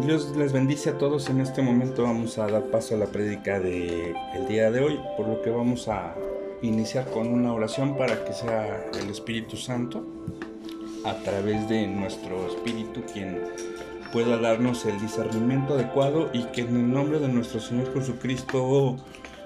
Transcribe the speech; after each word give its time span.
Dios 0.00 0.34
les 0.36 0.52
bendice 0.52 0.90
a 0.90 0.98
todos. 0.98 1.28
En 1.28 1.40
este 1.40 1.60
momento 1.60 2.04
vamos 2.04 2.38
a 2.38 2.46
dar 2.46 2.64
paso 2.70 2.94
a 2.94 2.98
la 2.98 3.06
prédica 3.06 3.60
del 3.60 4.14
el 4.34 4.48
día 4.48 4.70
de 4.70 4.80
hoy, 4.80 4.98
por 5.18 5.28
lo 5.28 5.42
que 5.42 5.50
vamos 5.50 5.86
a 5.86 6.14
iniciar 6.62 7.10
con 7.10 7.28
una 7.28 7.52
oración 7.52 7.96
para 7.98 8.24
que 8.24 8.32
sea 8.32 8.86
el 9.00 9.10
Espíritu 9.10 9.56
Santo 9.56 10.04
a 11.04 11.14
través 11.16 11.68
de 11.68 11.86
nuestro 11.86 12.46
Espíritu 12.48 13.02
quien 13.12 13.42
pueda 14.12 14.38
darnos 14.38 14.86
el 14.86 14.98
discernimiento 14.98 15.74
adecuado 15.74 16.30
y 16.32 16.44
que 16.44 16.62
en 16.62 16.76
el 16.76 16.90
nombre 16.90 17.18
de 17.18 17.28
nuestro 17.28 17.60
Señor 17.60 17.92
Jesucristo 17.92 18.96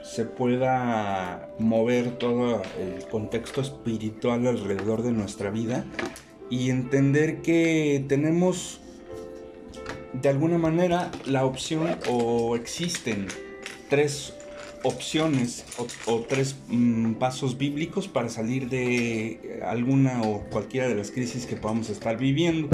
se 0.05 0.25
pueda 0.25 1.51
mover 1.59 2.19
todo 2.19 2.63
el 2.79 3.05
contexto 3.09 3.61
espiritual 3.61 4.47
alrededor 4.47 5.03
de 5.03 5.11
nuestra 5.11 5.51
vida 5.51 5.85
y 6.51 6.71
entender 6.71 7.43
que 7.43 8.05
tenemos 8.09 8.81
de 10.21 10.29
alguna 10.29 10.59
manera 10.59 11.11
la 11.27 11.45
opción 11.45 11.97
o 12.09 12.57
existen 12.57 13.27
tres 13.89 14.35
opciones 14.83 15.65
o, 16.07 16.21
tres 16.21 16.57
mm, 16.69 17.15
pasos 17.15 17.59
bíblicos 17.59 18.09
para 18.09 18.29
salir 18.29 18.69
de 18.69 19.61
alguna 19.65 20.23
o 20.23 20.45
cualquiera 20.51 20.89
de 20.89 20.95
las 20.95 21.11
crisis 21.11 21.47
que 21.47 21.57
podamos 21.57 21.91
estar 21.91 22.17
viviendo. 22.17 22.69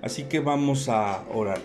Así 0.00 0.24
que 0.24 0.40
vamos 0.40 0.88
a 0.88 1.24
orar. 1.32 1.60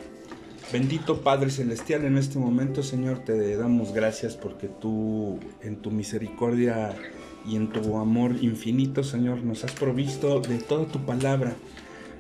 Bendito 0.72 1.22
Padre 1.22 1.50
Celestial, 1.50 2.04
en 2.04 2.18
este 2.18 2.38
momento 2.38 2.84
Señor 2.84 3.20
te 3.20 3.56
damos 3.56 3.94
gracias 3.94 4.36
porque 4.36 4.68
tú 4.68 5.40
en 5.62 5.78
tu 5.78 5.92
misericordia 5.92 6.94
y 7.48 7.56
en 7.56 7.72
tu 7.72 7.98
amor 7.98 8.36
infinito 8.42 9.06
Señor 9.06 9.44
nos 9.44 9.64
has 9.64 9.72
provisto 9.72 10.42
de 10.42 10.58
toda 10.58 10.86
tu 10.86 11.06
palabra 11.06 11.56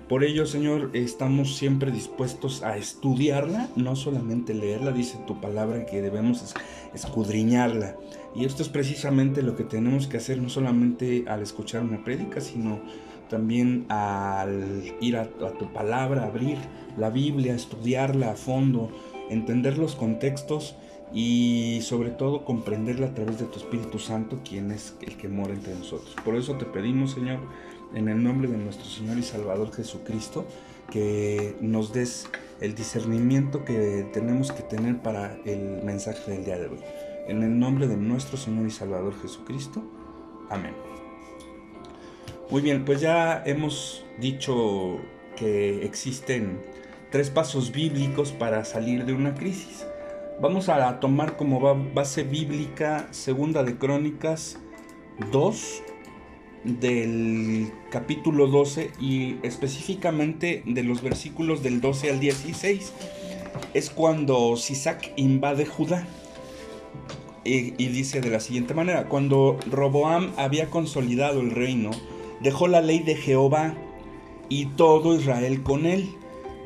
por 0.09 0.23
ello, 0.23 0.45
Señor, 0.45 0.91
estamos 0.93 1.57
siempre 1.57 1.91
dispuestos 1.91 2.63
a 2.63 2.77
estudiarla, 2.77 3.69
no 3.75 3.95
solamente 3.95 4.53
leerla, 4.53 4.91
dice 4.91 5.19
tu 5.27 5.41
palabra 5.41 5.85
que 5.85 6.01
debemos 6.01 6.55
escudriñarla. 6.93 7.95
Y 8.33 8.45
esto 8.45 8.63
es 8.63 8.69
precisamente 8.69 9.41
lo 9.41 9.55
que 9.55 9.65
tenemos 9.65 10.07
que 10.07 10.17
hacer, 10.17 10.41
no 10.41 10.47
solamente 10.47 11.25
al 11.27 11.41
escuchar 11.41 11.81
una 11.81 12.03
prédica, 12.05 12.39
sino 12.39 12.79
también 13.29 13.85
al 13.89 14.83
ir 15.01 15.17
a, 15.17 15.27
tu 15.27 15.73
palabra, 15.73 16.25
abrir 16.25 16.57
la 16.97 17.09
Biblia, 17.09 17.53
estudiarla 17.53 18.31
a 18.31 18.35
fondo, 18.35 18.89
entender 19.29 19.77
los 19.77 19.95
contextos 19.95 20.75
y 21.13 21.79
sobre 21.81 22.11
todo 22.11 22.45
comprenderla 22.45 23.07
a 23.07 23.13
través 23.13 23.39
de 23.39 23.45
tu 23.45 23.59
Espíritu 23.59 23.99
Santo, 23.99 24.39
quien 24.47 24.71
es 24.71 24.95
el 25.01 25.17
que 25.17 25.27
mora 25.27 25.53
entre 25.53 25.75
nosotros. 25.75 26.15
Por 26.23 26.35
eso 26.35 26.53
te 26.53 26.65
pedimos, 26.65 27.11
Señor, 27.11 27.39
en 27.93 28.07
el 28.09 28.23
nombre 28.23 28.47
de 28.47 28.57
nuestro 28.57 28.85
Señor 28.85 29.17
y 29.17 29.23
Salvador 29.23 29.73
Jesucristo, 29.73 30.45
que 30.91 31.55
nos 31.61 31.93
des 31.93 32.27
el 32.61 32.75
discernimiento 32.75 33.65
que 33.65 34.07
tenemos 34.13 34.51
que 34.51 34.63
tener 34.63 35.01
para 35.01 35.37
el 35.45 35.83
mensaje 35.83 36.31
del 36.31 36.45
día 36.45 36.57
de 36.57 36.67
hoy. 36.67 36.79
En 37.27 37.43
el 37.43 37.59
nombre 37.59 37.87
de 37.87 37.97
nuestro 37.97 38.37
Señor 38.37 38.67
y 38.67 38.71
Salvador 38.71 39.13
Jesucristo. 39.21 39.83
Amén. 40.49 40.73
Muy 42.49 42.61
bien, 42.61 42.85
pues 42.85 43.01
ya 43.01 43.43
hemos 43.45 44.05
dicho 44.19 44.99
que 45.35 45.85
existen 45.85 46.61
tres 47.11 47.29
pasos 47.29 47.71
bíblicos 47.71 48.31
para 48.31 48.63
salir 48.63 49.05
de 49.05 49.13
una 49.13 49.33
crisis. 49.33 49.85
Vamos 50.39 50.69
a 50.69 50.99
tomar 50.99 51.35
como 51.35 51.59
base 51.93 52.23
bíblica 52.23 53.07
Segunda 53.11 53.63
de 53.63 53.77
Crónicas 53.77 54.59
2, 55.31 55.83
del 56.63 57.71
capítulo 57.89 58.47
12 58.47 58.91
y 58.99 59.35
específicamente 59.43 60.63
de 60.65 60.83
los 60.83 61.01
versículos 61.01 61.63
del 61.63 61.81
12 61.81 62.11
al 62.11 62.19
16. 62.19 62.93
Es 63.73 63.89
cuando 63.89 64.55
Sisac 64.57 65.13
invade 65.15 65.65
Judá. 65.65 66.07
Y, 67.43 67.71
dice 67.71 68.19
de 68.19 68.29
la 68.29 68.41
siguiente 68.41 68.73
manera, 68.73 69.07
cuando 69.07 69.57
Roboam 69.71 70.33
había 70.35 70.69
consolidado 70.69 71.39
el 71.39 71.51
reino, 71.51 71.91
dejó 72.41 72.67
la 72.67 72.81
ley 72.81 72.99
de 72.99 73.15
Jehová 73.15 73.73
y 74.49 74.65
todo 74.65 75.15
Israel 75.15 75.63
con 75.63 75.85
él. 75.85 76.09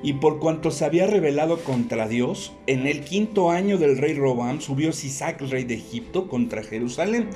Y 0.02 0.14
por 0.14 0.40
cuanto 0.40 0.72
se 0.72 0.84
había 0.84 1.06
rebelado 1.06 1.60
contra 1.60 2.08
Dios, 2.08 2.54
en 2.66 2.88
el 2.88 3.02
quinto 3.02 3.52
año 3.52 3.78
del 3.78 4.00
rey 4.00 4.16
Roboam 4.16 4.60
subió 4.60 4.92
Sisac, 4.92 5.40
rey 5.42 5.66
de 5.66 5.76
Egipto, 5.76 6.28
contra 6.28 6.64
Jerusalén 6.64 7.28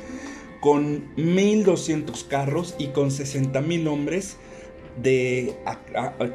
con 0.59 1.16
1.200 1.16 2.27
carros 2.27 2.75
y 2.77 2.88
con 2.88 3.09
60.000 3.09 3.88
hombres 3.88 4.38
de, 5.01 5.55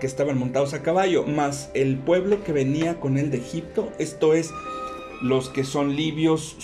que 0.00 0.06
estaban 0.06 0.38
montados 0.38 0.74
a 0.74 0.82
caballo, 0.82 1.24
más 1.24 1.70
el 1.74 1.98
pueblo 1.98 2.44
que 2.44 2.52
venía 2.52 3.00
con 3.00 3.18
él 3.18 3.30
de 3.30 3.38
Egipto, 3.38 3.90
esto 3.98 4.34
es, 4.34 4.50
los 5.22 5.48
que 5.48 5.64
son 5.64 5.96
libios, 5.96 6.56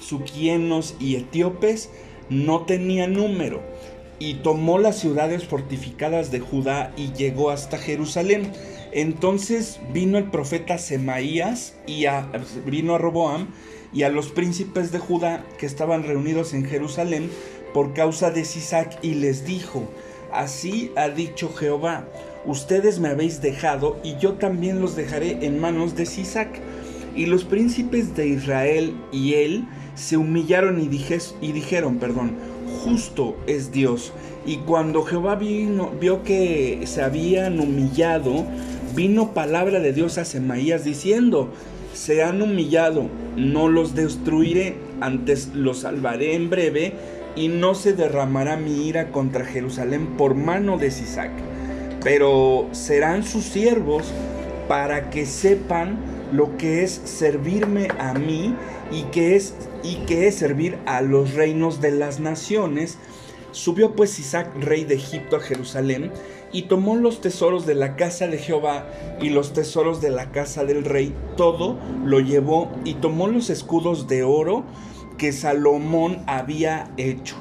suquienos 0.00 0.94
y 1.00 1.16
etíopes, 1.16 1.90
no 2.28 2.64
tenía 2.64 3.06
número. 3.06 3.62
Y 4.18 4.34
tomó 4.34 4.78
las 4.78 4.98
ciudades 4.98 5.44
fortificadas 5.44 6.30
de 6.30 6.40
Judá 6.40 6.92
y 6.96 7.12
llegó 7.12 7.50
hasta 7.50 7.76
Jerusalén. 7.76 8.50
Entonces 8.92 9.78
vino 9.92 10.16
el 10.16 10.30
profeta 10.30 10.78
Semaías 10.78 11.76
y 11.86 12.06
vino 12.64 12.94
a 12.94 12.98
Roboam 12.98 13.48
y 13.96 14.02
a 14.02 14.10
los 14.10 14.28
príncipes 14.28 14.92
de 14.92 14.98
Judá 14.98 15.42
que 15.56 15.64
estaban 15.64 16.02
reunidos 16.02 16.52
en 16.52 16.66
Jerusalén 16.66 17.30
por 17.72 17.94
causa 17.94 18.30
de 18.30 18.44
Sisac 18.44 19.02
y 19.02 19.14
les 19.14 19.46
dijo, 19.46 19.88
así 20.30 20.92
ha 20.96 21.08
dicho 21.08 21.48
Jehová, 21.54 22.06
ustedes 22.44 23.00
me 23.00 23.08
habéis 23.08 23.40
dejado 23.40 23.98
y 24.04 24.18
yo 24.18 24.34
también 24.34 24.82
los 24.82 24.96
dejaré 24.96 25.46
en 25.46 25.58
manos 25.58 25.96
de 25.96 26.04
Sisac. 26.04 26.60
Y 27.14 27.24
los 27.24 27.44
príncipes 27.44 28.14
de 28.14 28.28
Israel 28.28 28.94
y 29.12 29.32
él 29.32 29.64
se 29.94 30.18
humillaron 30.18 30.78
y, 30.78 30.90
y 31.40 31.52
dijeron, 31.52 31.96
perdón, 31.96 32.34
justo 32.84 33.34
es 33.46 33.72
Dios. 33.72 34.12
Y 34.44 34.58
cuando 34.58 35.04
Jehová 35.04 35.36
vino, 35.36 35.90
vio 35.98 36.22
que 36.22 36.82
se 36.84 37.00
habían 37.00 37.60
humillado, 37.60 38.44
vino 38.94 39.32
palabra 39.32 39.80
de 39.80 39.94
Dios 39.94 40.18
a 40.18 40.26
Semaías 40.26 40.84
diciendo, 40.84 41.50
se 41.96 42.22
han 42.22 42.42
humillado, 42.42 43.08
no 43.36 43.68
los 43.68 43.94
destruiré, 43.94 44.76
antes 45.00 45.48
los 45.54 45.80
salvaré 45.80 46.34
en 46.34 46.50
breve, 46.50 46.92
y 47.34 47.48
no 47.48 47.74
se 47.74 47.94
derramará 47.94 48.56
mi 48.56 48.86
ira 48.86 49.10
contra 49.10 49.44
Jerusalén 49.44 50.16
por 50.16 50.34
mano 50.34 50.78
de 50.78 50.90
Sisac. 50.90 51.30
Pero 52.02 52.68
serán 52.72 53.24
sus 53.24 53.44
siervos 53.44 54.04
para 54.68 55.10
que 55.10 55.26
sepan 55.26 55.98
lo 56.32 56.56
que 56.56 56.82
es 56.82 57.00
servirme 57.04 57.88
a 57.98 58.12
mí 58.14 58.54
y 58.90 59.02
que 59.04 59.36
es 59.36 59.54
y 59.82 59.96
que 60.06 60.26
es 60.26 60.34
servir 60.34 60.78
a 60.86 61.00
los 61.00 61.34
reinos 61.34 61.80
de 61.80 61.92
las 61.92 62.20
naciones. 62.20 62.98
Subió 63.52 63.94
pues 63.94 64.18
Isaac, 64.18 64.50
rey 64.60 64.84
de 64.84 64.96
Egipto, 64.96 65.36
a 65.36 65.40
Jerusalén, 65.40 66.10
y 66.52 66.62
tomó 66.62 66.96
los 66.96 67.20
tesoros 67.20 67.66
de 67.66 67.74
la 67.74 67.96
casa 67.96 68.28
de 68.28 68.38
Jehová 68.38 68.86
y 69.20 69.30
los 69.30 69.52
tesoros 69.52 70.00
de 70.00 70.10
la 70.10 70.30
casa 70.32 70.64
del 70.64 70.84
rey, 70.84 71.14
todo 71.36 71.76
lo 72.04 72.20
llevó 72.20 72.70
y 72.84 72.94
tomó 72.94 73.26
los 73.28 73.50
escudos 73.50 74.08
de 74.08 74.22
oro 74.22 74.64
que 75.18 75.32
Salomón 75.32 76.22
había 76.26 76.92
hecho. 76.96 77.36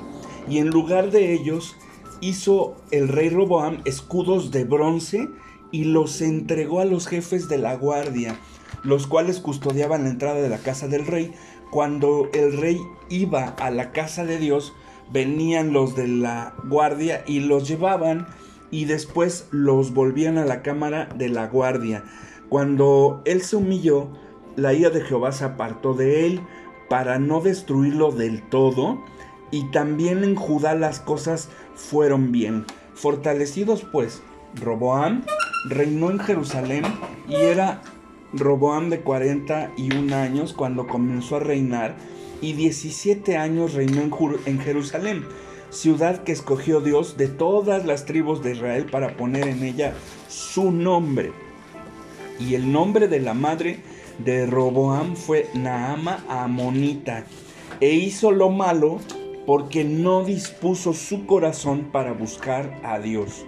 Y 0.50 0.60
en 0.60 0.70
lugar 0.70 1.12
de 1.12 1.34
ellos 1.34 1.76
hizo 2.22 2.76
el 2.92 3.08
rey 3.08 3.30
Roboam 3.30 3.82
escudos 3.86 4.52
de 4.52 4.64
bronce 4.64 5.28
y 5.72 5.86
los 5.86 6.22
entregó 6.22 6.80
a 6.80 6.86
los 6.86 7.08
jefes 7.08 7.50
de 7.50 7.58
la 7.58 7.76
guardia, 7.76 8.40
los 8.84 9.08
cuales 9.08 9.40
custodiaban 9.40 10.04
la 10.04 10.10
entrada 10.10 10.42
de 10.42 10.50
la 10.50 10.60
casa 10.60 10.88
del 10.88 11.06
rey. 11.06 11.34
Cuando 11.72 12.30
el 12.34 12.58
rey 12.58 12.80
iba 13.10 13.56
a 13.60 13.72
la 13.72 13.92
casa 13.92 14.26
de 14.26 14.38
Dios, 14.38 14.74
venían 15.12 15.74
los 15.74 15.96
de 15.96 16.08
la 16.08 16.54
guardia 16.68 17.24
y 17.28 17.42
los 17.42 17.68
llevaban 17.68 18.28
y 18.72 18.86
después 18.86 19.48
los 19.52 19.94
volvían 19.94 20.38
a 20.38 20.46
la 20.46 20.62
cámara 20.62 21.10
de 21.16 21.30
la 21.30 21.48
guardia. 21.48 22.04
Cuando 22.50 23.22
él 23.26 23.42
se 23.42 23.56
humilló, 23.56 24.10
la 24.56 24.74
ira 24.74 24.90
de 24.90 25.02
Jehová 25.02 25.32
se 25.32 25.46
apartó 25.46 25.94
de 25.94 26.26
él 26.26 26.42
para 26.90 27.20
no 27.20 27.42
destruirlo 27.42 28.12
del 28.12 28.42
todo, 28.44 29.04
y 29.52 29.70
también 29.72 30.24
en 30.24 30.36
Judá 30.36 30.76
las 30.76 31.00
cosas 31.00 31.50
fueron 31.76 32.32
bien. 32.32 32.66
Fortalecidos 32.94 33.86
pues, 33.92 34.22
Roboam 34.62 35.24
reinó 35.70 36.12
en 36.12 36.20
Jerusalén 36.20 36.84
y 37.28 37.36
era 37.36 37.82
Roboam 38.34 38.90
de 38.90 39.02
41 39.02 40.16
años 40.16 40.54
cuando 40.54 40.88
comenzó 40.88 41.38
a 41.38 41.40
reinar 41.40 41.96
y 42.42 42.54
17 42.54 43.38
años 43.38 43.74
reinó 43.74 44.02
en, 44.46 44.60
Jerusalén 44.60 45.26
ciudad 45.76 46.24
que 46.24 46.32
escogió 46.32 46.80
Dios 46.80 47.18
de 47.18 47.28
todas 47.28 47.86
las 47.86 48.06
tribus 48.06 48.42
de 48.42 48.54
Israel 48.54 48.86
para 48.90 49.18
poner 49.18 49.48
en 49.48 49.64
ella 49.64 49.94
su 50.30 50.72
nombre. 50.72 51.34
Y 52.40 52.56
el 52.56 52.72
nombre 52.72 53.08
de 53.08 53.20
la 53.20 53.34
madre 53.34 53.80
de 54.20 54.46
Roboam 54.46 55.16
fue 55.16 55.50
Naama 55.54 56.24
Amonita. 56.30 57.26
E 57.82 57.94
hizo 57.94 58.32
lo 58.32 58.50
malo 58.50 59.00
porque 59.46 59.84
no 59.84 60.24
dispuso 60.24 60.94
su 60.94 61.26
corazón 61.26 61.90
para 61.92 62.14
buscar 62.14 62.80
a 62.84 63.00
Dios. 63.00 63.46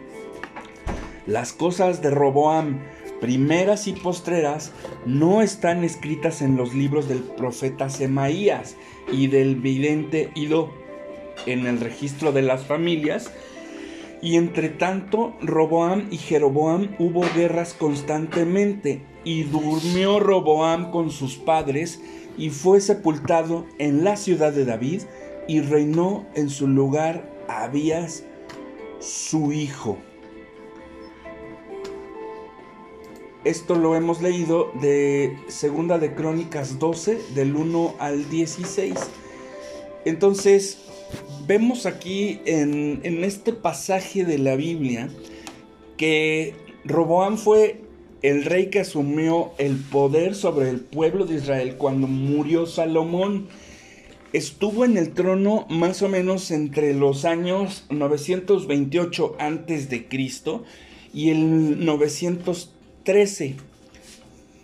Las 1.25 1.53
cosas 1.53 2.01
de 2.01 2.11
Roboam, 2.11 2.79
primeras 3.19 3.87
y 3.87 3.93
postreras, 3.93 4.71
no 5.05 5.41
están 5.41 5.83
escritas 5.83 6.41
en 6.41 6.55
los 6.55 6.73
libros 6.73 7.07
del 7.07 7.19
profeta 7.19 7.89
Semaías 7.89 8.75
y 9.11 9.27
del 9.27 9.55
vidente 9.55 10.29
Ido 10.35 10.86
en 11.47 11.65
el 11.65 11.79
registro 11.79 12.31
de 12.31 12.41
las 12.41 12.65
familias. 12.65 13.31
Y 14.21 14.35
entre 14.35 14.69
tanto, 14.69 15.35
Roboam 15.41 16.07
y 16.11 16.17
Jeroboam 16.17 16.95
hubo 16.99 17.21
guerras 17.35 17.73
constantemente, 17.73 19.01
y 19.23 19.43
durmió 19.43 20.19
Roboam 20.19 20.91
con 20.91 21.11
sus 21.11 21.35
padres, 21.35 22.01
y 22.37 22.49
fue 22.49 22.81
sepultado 22.81 23.65
en 23.77 24.03
la 24.03 24.15
ciudad 24.15 24.53
de 24.53 24.65
David, 24.65 25.03
y 25.47 25.61
reinó 25.61 26.25
en 26.35 26.49
su 26.49 26.67
lugar 26.67 27.29
Abías, 27.47 28.23
su 28.99 29.51
hijo. 29.51 29.97
Esto 33.43 33.75
lo 33.75 33.95
hemos 33.95 34.21
leído 34.21 34.71
de 34.81 35.37
Segunda 35.47 35.99
de 35.99 36.13
Crónicas 36.13 36.79
12, 36.79 37.21
del 37.33 37.55
1 37.55 37.95
al 37.99 38.29
16. 38.29 38.95
Entonces, 40.03 40.86
vemos 41.47 41.85
aquí 41.85 42.41
en, 42.45 42.99
en 43.03 43.23
este 43.23 43.53
pasaje 43.53 44.25
de 44.25 44.37
la 44.37 44.55
Biblia 44.55 45.09
que 45.95 46.53
Roboam 46.83 47.37
fue 47.37 47.81
el 48.21 48.43
rey 48.45 48.67
que 48.67 48.79
asumió 48.79 49.51
el 49.57 49.77
poder 49.77 50.35
sobre 50.35 50.69
el 50.69 50.79
pueblo 50.79 51.25
de 51.25 51.35
Israel 51.35 51.75
cuando 51.77 52.07
murió 52.07 52.65
Salomón. 52.65 53.47
Estuvo 54.33 54.83
en 54.85 54.97
el 54.97 55.13
trono 55.13 55.65
más 55.69 56.01
o 56.01 56.09
menos 56.09 56.51
entre 56.51 56.93
los 56.93 57.25
años 57.25 57.85
928 57.89 59.35
antes 59.39 59.89
de 59.89 60.07
Cristo 60.07 60.65
y 61.13 61.29
el 61.29 61.85
913 61.85 63.55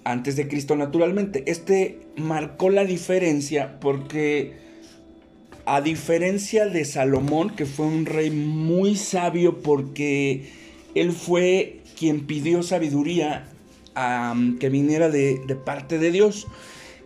antes 0.03 0.35
de 0.35 0.47
Cristo 0.47 0.75
naturalmente. 0.75 1.43
Este 1.47 2.01
marcó 2.17 2.69
la 2.69 2.83
diferencia 2.83 3.79
porque 3.79 4.62
a 5.65 5.81
diferencia 5.81 6.67
de 6.67 6.85
Salomón, 6.85 7.51
que 7.51 7.65
fue 7.65 7.85
un 7.85 8.05
rey 8.05 8.31
muy 8.31 8.95
sabio 8.95 9.59
porque 9.61 10.49
él 10.95 11.11
fue 11.11 11.81
quien 11.97 12.25
pidió 12.25 12.63
sabiduría 12.63 13.49
que 14.59 14.69
viniera 14.69 15.09
de, 15.09 15.39
de, 15.45 15.55
parte 15.55 15.99
de 15.99 16.11
Dios. 16.11 16.47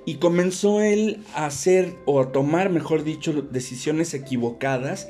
Y 0.05 0.15
comenzó 0.15 0.81
él 0.81 1.19
a 1.35 1.47
hacer, 1.47 1.95
o 2.05 2.21
a 2.21 2.31
tomar, 2.31 2.69
mejor 2.69 3.03
dicho, 3.03 3.33
decisiones 3.33 4.13
equivocadas. 4.13 5.09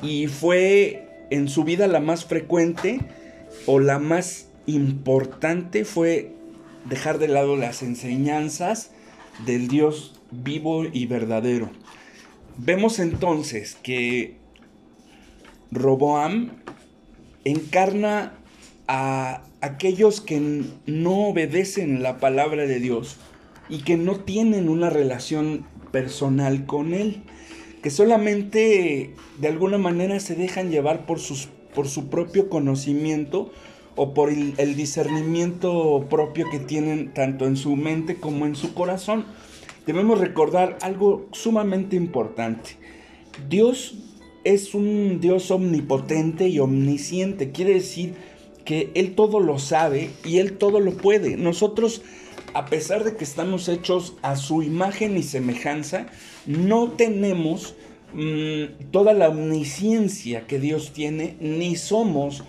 Y 0.00 0.28
fue 0.28 1.26
en 1.30 1.48
su 1.48 1.64
vida 1.64 1.88
la 1.88 2.00
más 2.00 2.24
frecuente 2.24 3.00
o 3.66 3.80
la 3.80 3.98
más 3.98 4.46
importante 4.66 5.84
fue 5.84 6.32
dejar 6.84 7.18
de 7.18 7.28
lado 7.28 7.56
las 7.56 7.82
enseñanzas 7.82 8.90
del 9.46 9.68
Dios 9.68 10.20
vivo 10.30 10.84
y 10.84 11.06
verdadero. 11.06 11.70
Vemos 12.58 12.98
entonces 12.98 13.76
que 13.82 14.36
Roboam 15.70 16.50
encarna 17.44 18.34
a 18.86 19.42
aquellos 19.62 20.20
que 20.20 20.64
no 20.86 21.28
obedecen 21.28 22.02
la 22.02 22.18
palabra 22.18 22.66
de 22.66 22.78
Dios 22.78 23.16
y 23.70 23.78
que 23.78 23.96
no 23.96 24.20
tienen 24.20 24.68
una 24.68 24.90
relación 24.90 25.64
personal 25.92 26.66
con 26.66 26.92
Él, 26.92 27.22
que 27.82 27.90
solamente 27.90 29.14
de 29.38 29.48
alguna 29.48 29.78
manera 29.78 30.20
se 30.20 30.34
dejan 30.34 30.70
llevar 30.70 31.06
por, 31.06 31.20
sus, 31.20 31.48
por 31.74 31.88
su 31.88 32.10
propio 32.10 32.50
conocimiento 32.50 33.50
o 33.96 34.12
por 34.12 34.28
el, 34.28 34.52
el 34.58 34.76
discernimiento 34.76 36.06
propio 36.10 36.50
que 36.50 36.58
tienen 36.58 37.14
tanto 37.14 37.46
en 37.46 37.56
su 37.56 37.76
mente 37.76 38.16
como 38.16 38.44
en 38.44 38.56
su 38.56 38.74
corazón 38.74 39.24
debemos 39.86 40.18
recordar 40.18 40.78
algo 40.82 41.26
sumamente 41.32 41.96
importante. 41.96 42.76
Dios 43.48 43.94
es 44.44 44.74
un 44.74 45.20
Dios 45.20 45.50
omnipotente 45.50 46.48
y 46.48 46.58
omnisciente. 46.58 47.52
Quiere 47.52 47.74
decir 47.74 48.14
que 48.64 48.90
Él 48.94 49.14
todo 49.14 49.40
lo 49.40 49.58
sabe 49.58 50.10
y 50.24 50.38
Él 50.38 50.58
todo 50.58 50.80
lo 50.80 50.92
puede. 50.92 51.36
Nosotros, 51.36 52.02
a 52.54 52.66
pesar 52.66 53.04
de 53.04 53.16
que 53.16 53.24
estamos 53.24 53.68
hechos 53.68 54.14
a 54.22 54.36
su 54.36 54.62
imagen 54.62 55.16
y 55.16 55.22
semejanza, 55.22 56.06
no 56.46 56.90
tenemos 56.92 57.74
mmm, 58.14 58.90
toda 58.90 59.12
la 59.12 59.28
omnisciencia 59.28 60.46
que 60.46 60.58
Dios 60.58 60.92
tiene, 60.92 61.36
ni 61.40 61.76
somos 61.76 62.44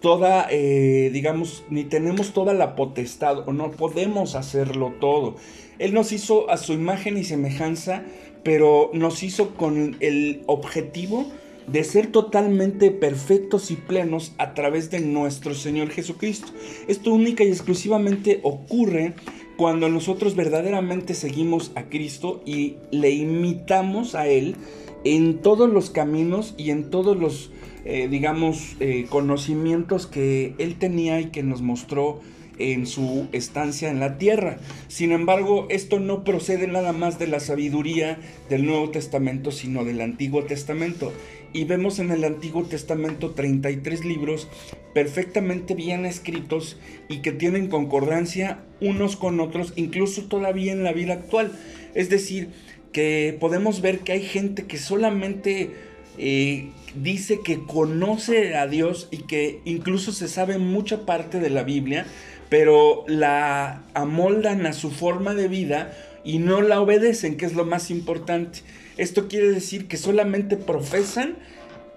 toda, 0.00 0.46
eh, 0.50 1.10
digamos, 1.12 1.64
ni 1.70 1.84
tenemos 1.84 2.32
toda 2.32 2.54
la 2.54 2.76
potestad 2.76 3.48
o 3.48 3.52
no 3.52 3.70
podemos 3.70 4.34
hacerlo 4.34 4.94
todo. 5.00 5.36
Él 5.78 5.94
nos 5.94 6.12
hizo 6.12 6.50
a 6.50 6.56
su 6.56 6.72
imagen 6.72 7.18
y 7.18 7.24
semejanza, 7.24 8.02
pero 8.42 8.90
nos 8.92 9.22
hizo 9.22 9.54
con 9.54 9.96
el 10.00 10.42
objetivo 10.46 11.26
de 11.66 11.82
ser 11.82 12.06
totalmente 12.08 12.90
perfectos 12.90 13.70
y 13.70 13.76
plenos 13.76 14.32
a 14.38 14.54
través 14.54 14.90
de 14.90 15.00
nuestro 15.00 15.54
Señor 15.54 15.90
Jesucristo. 15.90 16.52
Esto 16.86 17.12
única 17.12 17.44
y 17.44 17.48
exclusivamente 17.48 18.40
ocurre 18.42 19.14
cuando 19.56 19.88
nosotros 19.88 20.36
verdaderamente 20.36 21.14
seguimos 21.14 21.72
a 21.74 21.84
Cristo 21.84 22.42
y 22.46 22.76
le 22.90 23.10
imitamos 23.10 24.14
a 24.14 24.28
Él 24.28 24.56
en 25.04 25.38
todos 25.38 25.70
los 25.70 25.90
caminos 25.90 26.54
y 26.56 26.70
en 26.70 26.90
todos 26.90 27.16
los, 27.16 27.50
eh, 27.86 28.08
digamos, 28.08 28.76
eh, 28.80 29.06
conocimientos 29.08 30.08
que 30.08 30.54
Él 30.58 30.74
tenía 30.74 31.20
y 31.20 31.26
que 31.26 31.44
nos 31.44 31.62
mostró 31.62 32.20
en 32.58 32.86
su 32.86 33.28
estancia 33.32 33.90
en 33.90 34.00
la 34.00 34.18
tierra. 34.18 34.58
Sin 34.88 35.12
embargo, 35.12 35.66
esto 35.70 36.00
no 36.00 36.24
procede 36.24 36.66
nada 36.66 36.92
más 36.92 37.20
de 37.20 37.28
la 37.28 37.38
sabiduría 37.38 38.18
del 38.48 38.66
Nuevo 38.66 38.90
Testamento, 38.90 39.52
sino 39.52 39.84
del 39.84 40.00
Antiguo 40.00 40.44
Testamento. 40.44 41.12
Y 41.52 41.64
vemos 41.64 42.00
en 42.00 42.10
el 42.10 42.24
Antiguo 42.24 42.64
Testamento 42.64 43.30
33 43.30 44.04
libros 44.04 44.48
perfectamente 44.92 45.74
bien 45.74 46.06
escritos 46.06 46.78
y 47.08 47.18
que 47.18 47.30
tienen 47.30 47.68
concordancia 47.68 48.64
unos 48.80 49.16
con 49.16 49.38
otros, 49.38 49.72
incluso 49.76 50.24
todavía 50.24 50.72
en 50.72 50.82
la 50.82 50.92
vida 50.92 51.14
actual. 51.14 51.52
Es 51.94 52.10
decir, 52.10 52.48
que 52.92 53.36
podemos 53.38 53.80
ver 53.80 54.00
que 54.00 54.12
hay 54.12 54.22
gente 54.22 54.64
que 54.64 54.78
solamente 54.78 55.70
eh, 56.18 56.70
dice 57.02 57.40
que 57.40 57.62
conoce 57.64 58.56
a 58.56 58.66
Dios 58.66 59.08
y 59.10 59.18
que 59.18 59.60
incluso 59.64 60.12
se 60.12 60.28
sabe 60.28 60.58
mucha 60.58 61.06
parte 61.06 61.40
de 61.40 61.50
la 61.50 61.62
Biblia, 61.62 62.06
pero 62.48 63.04
la 63.06 63.82
amoldan 63.94 64.66
a 64.66 64.72
su 64.72 64.90
forma 64.90 65.34
de 65.34 65.48
vida 65.48 65.92
y 66.24 66.38
no 66.38 66.60
la 66.60 66.80
obedecen, 66.80 67.36
que 67.36 67.46
es 67.46 67.54
lo 67.54 67.64
más 67.64 67.90
importante. 67.90 68.60
Esto 68.96 69.28
quiere 69.28 69.50
decir 69.50 69.88
que 69.88 69.96
solamente 69.96 70.56
profesan 70.56 71.36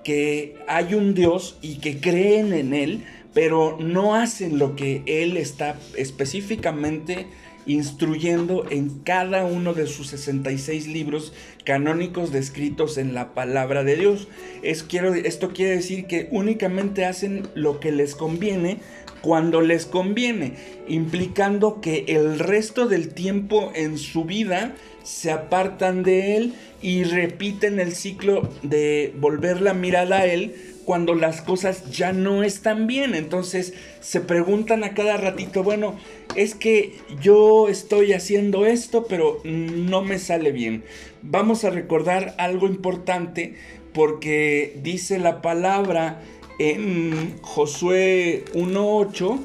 que 0.04 0.56
hay 0.68 0.94
un 0.94 1.14
Dios 1.14 1.58
y 1.62 1.80
que 1.80 2.00
creen 2.00 2.54
en 2.54 2.74
Él, 2.74 3.04
pero 3.34 3.78
no 3.80 4.16
hacen 4.16 4.60
lo 4.60 4.76
que 4.76 5.04
Él 5.06 5.38
está 5.38 5.78
específicamente 5.96 7.28
instruyendo 7.66 8.66
en 8.70 9.00
cada 9.00 9.46
uno 9.46 9.74
de 9.74 9.88
sus 9.88 10.08
66 10.08 10.88
libros 10.88 11.34
canónicos 11.66 12.32
descritos 12.32 12.98
en 12.98 13.14
la 13.14 13.34
palabra 13.34 13.84
de 13.84 13.96
Dios. 13.96 14.28
Es, 14.64 14.84
quiero, 14.84 15.14
esto 15.14 15.50
quiere 15.54 15.76
decir 15.76 16.06
que 16.06 16.28
únicamente 16.32 17.06
hacen 17.06 17.48
lo 17.56 17.80
que 17.80 17.92
les 17.92 18.16
conviene 18.16 18.80
cuando 19.22 19.62
les 19.62 19.86
conviene, 19.86 20.54
implicando 20.88 21.82
que 21.82 22.06
el 22.08 22.40
resto 22.40 22.88
del 22.88 23.14
tiempo 23.14 23.72
en 23.76 23.98
su 23.98 24.24
vida 24.26 24.76
se 25.04 25.32
apartan 25.32 26.04
de 26.04 26.38
él 26.38 26.54
y 26.82 27.04
repiten 27.04 27.80
el 27.80 27.94
ciclo 27.94 28.50
de 28.64 29.14
volver 29.20 29.62
la 29.62 29.74
mirada 29.74 30.20
a 30.20 30.26
él 30.26 30.56
cuando 30.90 31.14
las 31.14 31.44
cosas 31.44 31.92
ya 31.92 32.14
no 32.14 32.42
están 32.42 32.88
bien. 32.88 33.14
Entonces 33.14 33.76
se 34.00 34.22
preguntan 34.22 34.84
a 34.84 34.96
cada 34.96 35.18
ratito, 35.18 35.62
bueno, 35.62 36.00
es 36.36 36.56
que 36.56 36.96
yo 37.22 37.68
estoy 37.68 38.14
haciendo 38.14 38.66
esto, 38.66 39.06
pero 39.08 39.40
no 39.44 40.02
me 40.02 40.18
sale 40.18 40.52
bien. 40.52 40.84
Vamos 41.22 41.64
a 41.64 41.70
recordar 41.70 42.34
algo 42.40 42.66
importante 42.66 43.54
porque 43.94 44.80
dice 44.82 45.20
la 45.20 45.44
palabra 45.44 46.24
en 46.58 47.40
Josué 47.44 48.46
1.8 48.56 49.40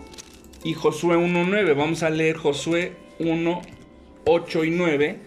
y 0.65 0.73
Josué 0.73 1.19
1.9. 1.19 1.77
Vamos 1.77 2.03
a 2.03 2.09
leer 2.09 2.37
Josué 2.37 2.93
1.8 3.19 4.67
y 4.67 4.71
9 4.71 5.19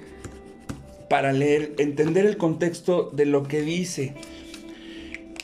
para 1.11 1.31
leer, 1.31 1.75
entender 1.77 2.25
el 2.25 2.37
contexto 2.37 3.11
de 3.13 3.27
lo 3.27 3.43
que 3.43 3.61
dice. 3.61 4.15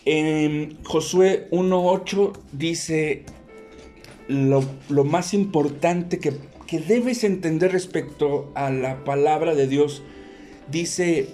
En 0.05 0.83
Josué 0.83 1.47
1.8 1.51 2.33
dice 2.51 3.23
lo, 4.27 4.63
más 5.05 5.33
importante 5.33 6.19
que, 6.19 6.33
que 6.67 6.79
debes 6.79 7.23
entender 7.23 7.71
respecto 7.71 8.51
a 8.55 8.69
la 8.69 9.03
palabra 9.05 9.55
de 9.55 9.67
Dios. 9.67 10.03
Dice 10.69 11.27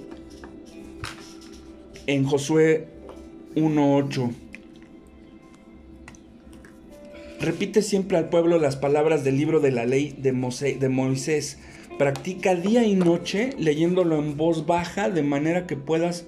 en 2.06 2.26
Josué 2.26 2.88
1.8. 3.56 4.34
Repite 7.40 7.82
siempre 7.82 8.18
al 8.18 8.30
pueblo 8.30 8.60
las 8.60 8.76
palabras 8.76 9.24
del 9.24 9.38
libro 9.38 9.62
de 9.62 9.72
la 9.72 9.86
ley 9.86 10.16
de 10.20 10.90
Moisés. 10.90 11.58
Practica 11.98 12.54
día 12.56 12.86
y 12.86 12.96
noche 12.96 13.52
leyéndolo 13.58 14.20
en 14.20 14.38
voz 14.38 14.66
baja 14.66 15.10
de 15.10 15.24
manera 15.24 15.66
que 15.66 15.76
puedas 15.76 16.26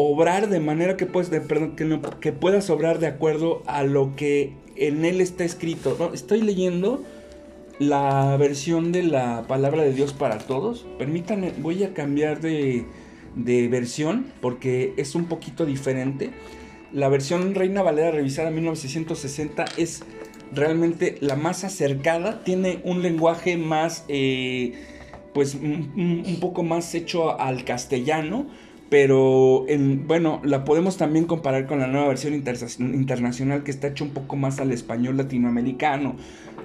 obrar 0.00 0.48
de 0.48 0.60
manera 0.60 0.96
que, 0.96 1.06
puedes, 1.06 1.30
que, 1.30 2.00
que, 2.20 2.32
puedas 2.32 2.70
obrar 2.70 2.98
de 2.98 3.06
acuerdo 3.06 3.62
a 3.66 3.82
lo 3.82 4.16
que 4.16 4.52
en 4.76 5.04
él 5.04 5.20
está 5.20 5.44
escrito. 5.44 6.10
estoy 6.14 6.42
leyendo 6.42 7.02
la 7.78 8.36
versión 8.36 8.92
de 8.92 9.02
la 9.02 9.44
palabra 9.48 9.82
de 9.82 9.92
Dios 9.92 10.12
para 10.12 10.38
todos. 10.38 10.86
Permítanme, 10.98 11.52
voy 11.58 11.82
a 11.84 11.94
cambiar 11.94 12.40
de, 12.40 12.84
de 13.34 13.68
versión 13.68 14.26
porque 14.40 14.94
es 14.96 15.14
un 15.14 15.26
poquito 15.26 15.66
diferente. 15.66 16.30
La 16.92 17.08
versión 17.08 17.54
Reina 17.54 17.82
Valera 17.82 18.10
revisada 18.10 18.50
1960 18.50 19.64
es 19.76 20.02
realmente 20.52 21.16
la 21.20 21.36
más 21.36 21.64
acercada, 21.64 22.42
tiene 22.44 22.80
un 22.84 23.02
lenguaje 23.02 23.56
más, 23.56 24.04
eh, 24.08 24.72
pues 25.32 25.54
un, 25.54 26.38
poco 26.40 26.62
más 26.62 26.94
hecho 26.94 27.40
al 27.40 27.64
castellano, 27.64 28.46
pero 28.90 29.66
en, 29.68 30.08
bueno, 30.08 30.42
la 30.44 30.64
podemos 30.64 30.96
también 30.96 31.24
comparar 31.24 31.66
con 31.66 31.78
la 31.78 31.86
nueva 31.86 32.08
versión 32.08 32.34
internacional 32.34 33.62
que 33.62 33.70
está 33.70 33.86
hecha 33.86 34.02
un 34.02 34.10
poco 34.10 34.34
más 34.34 34.58
al 34.58 34.72
español 34.72 35.16
latinoamericano, 35.16 36.16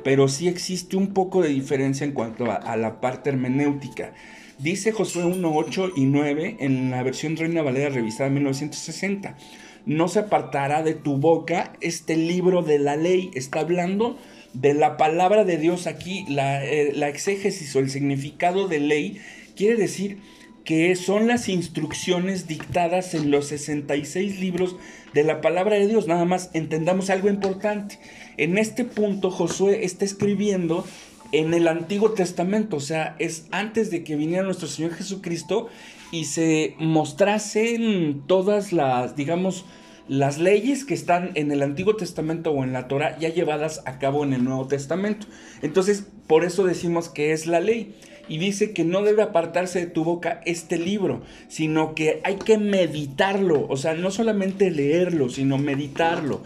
pero 0.03 0.27
sí 0.27 0.47
existe 0.47 0.97
un 0.97 1.13
poco 1.13 1.43
de 1.43 1.49
diferencia 1.49 2.03
en 2.03 2.13
cuanto 2.13 2.51
a, 2.51 2.75
la 2.77 2.99
parte 2.99 3.29
hermenéutica. 3.29 4.13
Dice 4.57 4.91
Josué 4.91 5.23
1, 5.23 5.51
8 5.55 5.91
y 5.95 6.05
9 6.05 6.57
en 6.61 6.89
la 6.89 7.03
versión 7.03 7.37
Reina 7.37 7.61
Valera 7.61 7.89
revisada 7.89 8.27
en 8.27 8.35
1960. 8.35 9.37
No 9.85 10.07
se 10.07 10.19
apartará 10.19 10.81
de 10.81 10.95
tu 10.95 11.17
boca 11.17 11.73
este 11.79 12.17
libro 12.17 12.63
de 12.63 12.79
la 12.79 12.95
ley. 12.95 13.29
Está 13.35 13.59
hablando 13.59 14.17
de 14.53 14.73
la 14.73 14.97
palabra 14.97 15.43
de 15.43 15.57
Dios 15.57 15.85
aquí. 15.85 16.25
La, 16.27 16.65
eh, 16.65 16.91
la 16.95 17.09
exégesis 17.09 17.75
o 17.75 17.79
el 17.79 17.91
significado 17.91 18.67
de 18.67 18.79
ley 18.79 19.21
quiere 19.55 19.75
decir 19.75 20.17
que 20.65 20.95
son 20.95 21.27
las 21.27 21.47
instrucciones 21.47 22.47
dictadas 22.47 23.13
en 23.13 23.31
los 23.31 23.47
66 23.47 24.39
libros 24.39 24.75
de 25.13 25.23
la 25.23 25.39
palabra 25.39 25.75
de 25.75 25.87
Dios. 25.87 26.07
Nada 26.07 26.25
más 26.25 26.49
entendamos 26.53 27.09
algo 27.09 27.29
importante. 27.29 27.99
En 28.37 28.57
este 28.57 28.83
punto 28.83 29.31
Josué 29.31 29.85
está 29.85 30.03
escribiendo 30.03 30.85
en 31.31 31.53
el 31.53 31.67
Antiguo 31.67 32.11
Testamento, 32.11 32.77
o 32.77 32.81
sea, 32.81 33.15
es 33.19 33.47
antes 33.51 33.91
de 33.91 34.03
que 34.03 34.15
viniera 34.15 34.43
nuestro 34.43 34.67
Señor 34.67 34.93
Jesucristo 34.93 35.69
y 36.11 36.25
se 36.25 36.75
mostrasen 36.79 38.23
todas 38.25 38.73
las, 38.73 39.15
digamos, 39.15 39.65
las 40.07 40.37
leyes 40.37 40.85
que 40.85 40.93
están 40.93 41.31
en 41.35 41.51
el 41.51 41.61
Antiguo 41.61 41.95
Testamento 41.95 42.51
o 42.51 42.63
en 42.63 42.73
la 42.73 42.87
Torah 42.87 43.17
ya 43.19 43.29
llevadas 43.29 43.81
a 43.85 43.97
cabo 43.97 44.23
en 44.23 44.33
el 44.33 44.43
Nuevo 44.43 44.67
Testamento. 44.67 45.27
Entonces, 45.61 46.05
por 46.27 46.45
eso 46.45 46.63
decimos 46.63 47.09
que 47.09 47.31
es 47.31 47.47
la 47.47 47.59
ley. 47.59 47.95
Y 48.27 48.37
dice 48.37 48.71
que 48.71 48.83
no 48.83 49.01
debe 49.03 49.23
apartarse 49.23 49.79
de 49.79 49.87
tu 49.87 50.03
boca 50.03 50.41
este 50.45 50.77
libro, 50.77 51.21
sino 51.47 51.95
que 51.95 52.21
hay 52.23 52.35
que 52.35 52.57
meditarlo, 52.57 53.67
o 53.67 53.77
sea, 53.77 53.93
no 53.93 54.11
solamente 54.11 54.71
leerlo, 54.71 55.29
sino 55.29 55.57
meditarlo. 55.57 56.41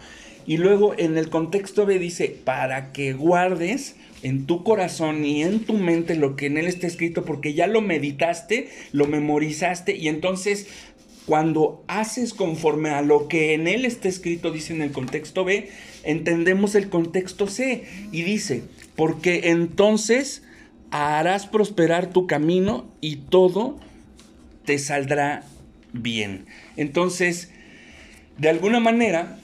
Y 0.46 0.56
luego 0.56 0.94
en 0.98 1.16
el 1.16 1.30
contexto 1.30 1.86
B 1.86 1.98
dice, 1.98 2.36
para 2.44 2.92
que 2.92 3.12
guardes 3.12 3.96
en 4.22 4.46
tu 4.46 4.64
corazón 4.64 5.24
y 5.24 5.42
en 5.42 5.60
tu 5.60 5.74
mente 5.74 6.14
lo 6.14 6.36
que 6.36 6.46
en 6.46 6.58
él 6.58 6.66
está 6.66 6.86
escrito, 6.86 7.24
porque 7.24 7.54
ya 7.54 7.66
lo 7.66 7.80
meditaste, 7.80 8.68
lo 8.92 9.06
memorizaste 9.06 9.96
y 9.96 10.08
entonces 10.08 10.66
cuando 11.26 11.84
haces 11.86 12.34
conforme 12.34 12.90
a 12.90 13.02
lo 13.02 13.28
que 13.28 13.54
en 13.54 13.68
él 13.68 13.84
está 13.84 14.08
escrito, 14.08 14.50
dice 14.50 14.72
en 14.72 14.82
el 14.82 14.90
contexto 14.90 15.44
B, 15.44 15.68
entendemos 16.02 16.74
el 16.74 16.88
contexto 16.88 17.46
C 17.46 17.84
y 18.10 18.22
dice, 18.22 18.64
porque 18.96 19.50
entonces 19.50 20.42
harás 20.90 21.46
prosperar 21.46 22.10
tu 22.10 22.26
camino 22.26 22.90
y 23.00 23.16
todo 23.16 23.78
te 24.64 24.78
saldrá 24.78 25.44
bien. 25.92 26.46
Entonces, 26.76 27.50
de 28.38 28.48
alguna 28.48 28.80
manera, 28.80 29.38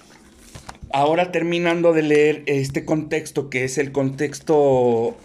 ahora 0.92 1.32
terminando 1.32 1.92
de 1.92 2.02
leer 2.02 2.42
este 2.46 2.84
contexto, 2.84 3.50
que 3.50 3.64
es 3.64 3.78
el 3.78 3.92
contexto, 3.92 5.16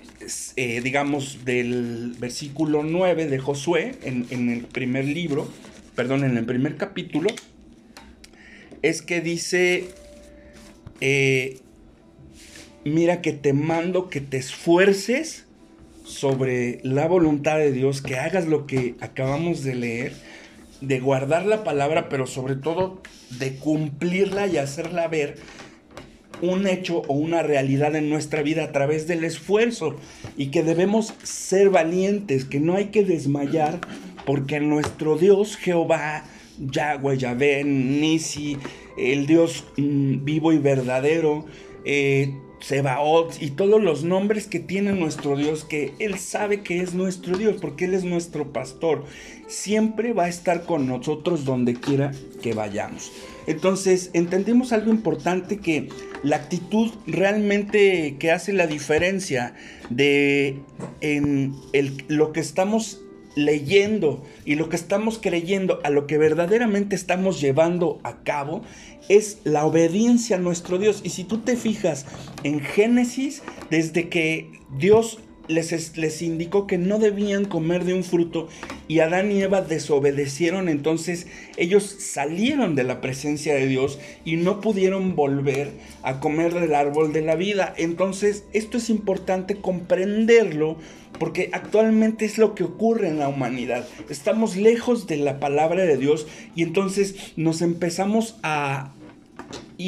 eh, 0.56 0.82
digamos, 0.82 1.46
del 1.46 2.16
versículo 2.20 2.84
9 2.84 3.28
de 3.28 3.40
Josué, 3.40 3.96
en, 4.04 4.50
el 4.50 4.66
primer 4.66 5.06
libro, 5.06 5.48
perdón, 5.96 6.24
en 6.24 6.38
el 6.38 6.46
primer 6.46 6.78
capítulo, 6.78 7.30
es 8.82 9.02
que 9.02 9.22
dice, 9.22 9.90
eh, 11.00 11.60
mira 12.84 13.22
que 13.22 13.34
te 13.34 13.54
mando 13.54 14.10
que 14.10 14.22
te 14.22 14.38
esfuerces 14.38 15.46
sobre 16.12 16.80
la 16.84 17.08
voluntad 17.08 17.58
de 17.58 17.72
Dios, 17.72 18.02
que 18.02 18.18
hagas 18.18 18.48
lo 18.48 18.68
que 18.68 18.96
acabamos 19.00 19.64
de 19.64 19.76
leer, 19.76 20.14
de 20.82 21.00
guardar 21.00 21.46
la 21.46 21.64
palabra, 21.64 22.10
pero 22.10 22.28
sobre 22.28 22.56
todo 22.56 23.02
de 23.40 23.56
cumplirla 23.56 24.48
y 24.48 24.58
hacerla 24.58 25.08
ver 25.08 25.38
un 26.42 26.68
hecho 26.68 27.04
o 27.08 27.14
una 27.14 27.44
realidad 27.44 27.96
en 27.96 28.10
nuestra 28.10 28.42
vida 28.42 28.64
a 28.64 28.72
través 28.72 29.08
del 29.08 29.24
esfuerzo. 29.24 29.96
Y 30.38 30.48
que 30.48 30.64
debemos 30.64 31.14
ser 31.24 31.70
valientes, 31.70 32.46
que 32.46 32.60
no 32.60 32.76
hay 32.76 32.86
que 32.88 33.04
desmayar 33.04 33.80
porque 34.26 34.60
nuestro 34.60 35.18
Dios 35.18 35.56
Jehová, 35.56 36.24
Yahweh, 36.60 37.18
Yahvé, 37.18 37.64
Nisi, 37.64 38.58
el 38.98 39.26
Dios 39.28 39.66
mm, 39.78 40.24
vivo 40.26 40.52
y 40.54 40.58
verdadero, 40.58 41.46
eh, 41.86 42.34
Sebaot 42.62 43.42
y 43.42 43.52
todos 43.52 43.82
los 43.82 44.04
nombres 44.04 44.48
que 44.48 44.60
tiene 44.60 44.94
nuestro 44.94 45.36
Dios, 45.36 45.66
que 45.66 45.94
Él 46.00 46.18
sabe 46.18 46.62
que 46.62 46.82
es 46.82 46.94
nuestro 46.94 47.38
Dios, 47.38 47.58
porque 47.60 47.86
Él 47.86 47.94
es 47.94 48.04
nuestro 48.04 48.54
pastor, 48.54 49.04
siempre 49.48 50.14
va 50.14 50.26
a 50.26 50.30
estar 50.30 50.64
con 50.64 50.88
nosotros 50.88 51.44
donde 51.44 51.74
quiera 51.74 52.12
que 52.42 52.54
vayamos. 52.54 53.12
Entonces, 53.48 54.12
entendemos 54.14 54.72
algo 54.72 54.92
importante 54.92 55.58
que 55.58 55.90
la 56.24 56.38
actitud 56.38 56.92
realmente 57.08 58.18
que 58.20 58.32
hace 58.32 58.54
la 58.54 58.68
diferencia 58.68 59.56
de 59.90 60.60
en 61.02 61.56
lo 62.08 62.32
que 62.32 62.40
estamos 62.40 63.02
leyendo 63.36 64.24
y 64.46 64.56
lo 64.56 64.70
que 64.70 64.76
estamos 64.76 65.20
creyendo 65.22 65.80
a 65.84 65.90
lo 65.90 66.08
que 66.08 66.18
verdaderamente 66.18 66.96
estamos 66.96 67.40
llevando 67.40 68.00
a 68.04 68.24
cabo 68.24 68.62
es 69.10 69.40
la 69.44 69.66
obediencia 69.66 70.38
a 70.38 70.40
nuestro 70.40 70.78
Dios. 70.78 71.02
Y 71.04 71.10
si 71.10 71.24
tú 71.24 71.40
te 71.40 71.56
fijas 71.56 72.06
en 72.44 72.60
Génesis, 72.60 73.42
desde 73.70 74.10
que 74.10 74.52
Dios 74.78 75.20
les, 75.52 76.22
indicó 76.22 76.68
que 76.68 76.78
no 76.78 77.00
debían 77.00 77.46
comer 77.46 77.86
de 77.86 77.94
un 77.94 78.04
fruto 78.04 78.48
y 78.88 79.00
Adán 79.00 79.32
y 79.32 79.42
Eva 79.42 79.62
desobedecieron, 79.62 80.70
entonces 80.70 81.28
ellos 81.58 81.84
salieron 81.84 82.76
de 82.76 82.84
la 82.84 83.02
presencia 83.02 83.54
de 83.54 83.68
Dios 83.68 84.00
y 84.26 84.38
no 84.38 84.62
pudieron 84.62 85.16
volver 85.16 85.72
a 86.04 86.20
comer 86.20 86.54
del 86.54 86.76
árbol 86.76 87.14
de 87.14 87.22
la 87.22 87.36
vida. 87.36 87.74
Entonces 87.78 88.46
esto 88.54 88.78
es 88.78 88.90
importante 88.90 89.56
comprenderlo 89.56 90.78
porque 91.20 91.50
actualmente 91.54 92.26
es 92.26 92.38
lo 92.38 92.56
que 92.56 92.64
ocurre 92.64 93.08
en 93.08 93.20
la 93.20 93.30
humanidad. 93.30 93.88
Estamos 94.10 94.56
lejos 94.56 95.08
de 95.08 95.18
la 95.18 95.40
palabra 95.40 95.84
de 95.84 95.98
Dios 95.98 96.26
y 96.56 96.64
entonces 96.64 97.34
nos 97.36 97.62
empezamos 97.62 98.38
a 98.44 98.94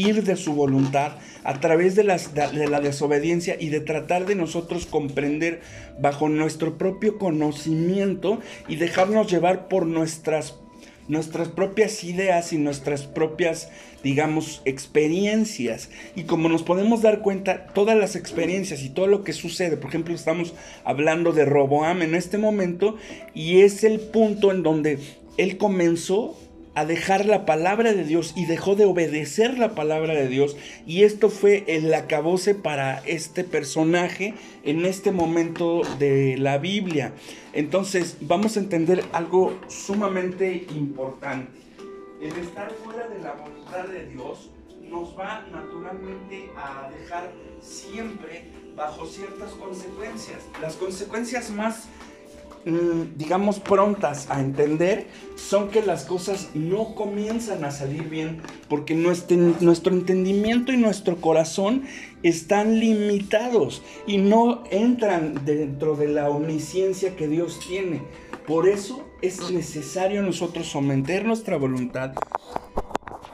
ir 0.01 0.23
de 0.23 0.35
su 0.35 0.53
voluntad 0.53 1.13
a 1.43 1.59
través 1.59 1.95
de, 1.95 2.03
de, 2.03 2.67
la 2.67 2.79
desobediencia 2.79 3.57
y 3.59 3.69
de 3.69 3.81
tratar 3.81 4.25
de 4.25 4.35
nosotros 4.35 4.85
comprender 4.85 5.61
bajo 5.99 6.29
nuestro 6.29 6.77
propio 6.77 7.17
conocimiento 7.17 8.39
y 8.67 8.77
dejarnos 8.77 9.31
llevar 9.31 9.67
por 9.67 9.85
nuestras 9.85 10.55
nuestras 11.07 11.49
propias 11.49 12.03
ideas 12.03 12.53
y 12.53 12.57
nuestras 12.57 13.03
propias, 13.03 13.69
digamos, 14.03 14.61
experiencias. 14.65 15.89
Y 16.15 16.23
como 16.23 16.49
nos 16.49 16.63
podemos 16.63 17.01
dar 17.01 17.19
cuenta, 17.21 17.67
todas 17.67 17.97
las 17.97 18.15
experiencias 18.15 18.83
y 18.83 18.89
todo 18.89 19.07
lo 19.07 19.23
que 19.23 19.33
sucede, 19.33 19.77
por 19.77 19.89
ejemplo, 19.89 20.13
estamos 20.13 20.53
hablando 20.83 21.31
de 21.31 21.45
Roboam 21.45 22.01
en 22.01 22.15
este 22.15 22.37
momento 22.37 22.97
y 23.33 23.61
es 23.61 23.83
el 23.83 23.99
punto 23.99 24.51
en 24.51 24.63
donde 24.63 24.99
él 25.37 25.57
comenzó 25.57 26.37
a 26.75 26.85
dejar 26.85 27.25
la 27.25 27.45
palabra 27.45 27.93
de 27.93 28.03
Dios 28.03 28.33
y 28.35 28.45
dejó 28.45 28.75
de 28.75 28.85
obedecer 28.85 29.57
la 29.57 29.75
palabra 29.75 30.13
de 30.13 30.27
Dios. 30.27 30.55
Y 30.85 31.03
esto 31.03 31.29
fue 31.29 31.63
el 31.67 31.93
acabose 31.93 32.55
para 32.55 32.99
este 33.05 33.43
personaje 33.43 34.33
en 34.63 34.85
este 34.85 35.11
momento 35.11 35.81
de 35.99 36.37
la 36.37 36.57
Biblia. 36.57 37.13
Entonces 37.53 38.17
vamos 38.21 38.57
a 38.57 38.59
entender 38.59 39.03
algo 39.13 39.59
sumamente 39.67 40.65
importante. 40.75 41.51
El 42.21 42.35
estar 42.37 42.71
fuera 42.83 43.07
de 43.07 43.19
la 43.19 43.33
voluntad 43.33 43.87
de 43.87 44.07
Dios 44.07 44.49
nos 44.89 45.17
va 45.17 45.45
naturalmente 45.51 46.49
a 46.55 46.89
dejar 46.97 47.31
siempre 47.61 48.45
bajo 48.75 49.05
ciertas 49.05 49.51
consecuencias. 49.53 50.39
Las 50.61 50.75
consecuencias 50.75 51.49
más 51.49 51.87
digamos, 52.65 53.59
prontas 53.59 54.29
a 54.29 54.39
entender 54.39 55.07
son 55.35 55.69
que 55.69 55.81
las 55.81 56.05
cosas 56.05 56.49
no 56.53 56.95
comienzan 56.95 57.65
a 57.65 57.71
salir 57.71 58.09
bien 58.09 58.41
porque 58.69 58.95
nuestro, 58.95 59.93
entendimiento 59.93 60.71
y 60.71 60.77
nuestro 60.77 61.17
corazón 61.17 61.83
están 62.23 62.79
limitados 62.79 63.81
y 64.07 64.17
no 64.17 64.63
entran 64.71 65.43
dentro 65.45 65.95
de 65.95 66.07
la 66.07 66.29
omnisciencia 66.29 67.15
que 67.15 67.27
Dios 67.27 67.59
tiene. 67.67 68.01
Por 68.47 68.67
eso 68.67 69.05
es 69.21 69.51
necesario 69.51 70.21
nosotros 70.21 70.67
someter 70.67 71.25
nuestra 71.25 71.57
voluntad 71.57 72.13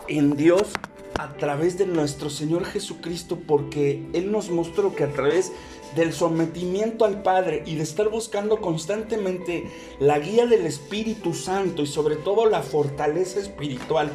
en 0.07 0.35
Dios 0.35 0.71
a 1.19 1.33
través 1.33 1.77
de 1.77 1.85
nuestro 1.85 2.29
Señor 2.29 2.65
Jesucristo 2.65 3.37
porque 3.45 4.01
Él 4.13 4.31
nos 4.31 4.49
mostró 4.49 4.95
que 4.95 5.03
a 5.03 5.11
través 5.11 5.51
del 5.95 6.13
sometimiento 6.13 7.05
al 7.05 7.21
Padre 7.21 7.63
y 7.65 7.75
de 7.75 7.83
estar 7.83 8.09
buscando 8.09 8.61
constantemente 8.61 9.69
la 9.99 10.19
guía 10.19 10.45
del 10.45 10.65
Espíritu 10.65 11.33
Santo 11.33 11.81
y 11.81 11.87
sobre 11.87 12.15
todo 12.15 12.45
la 12.45 12.61
fortaleza 12.61 13.39
espiritual 13.39 14.11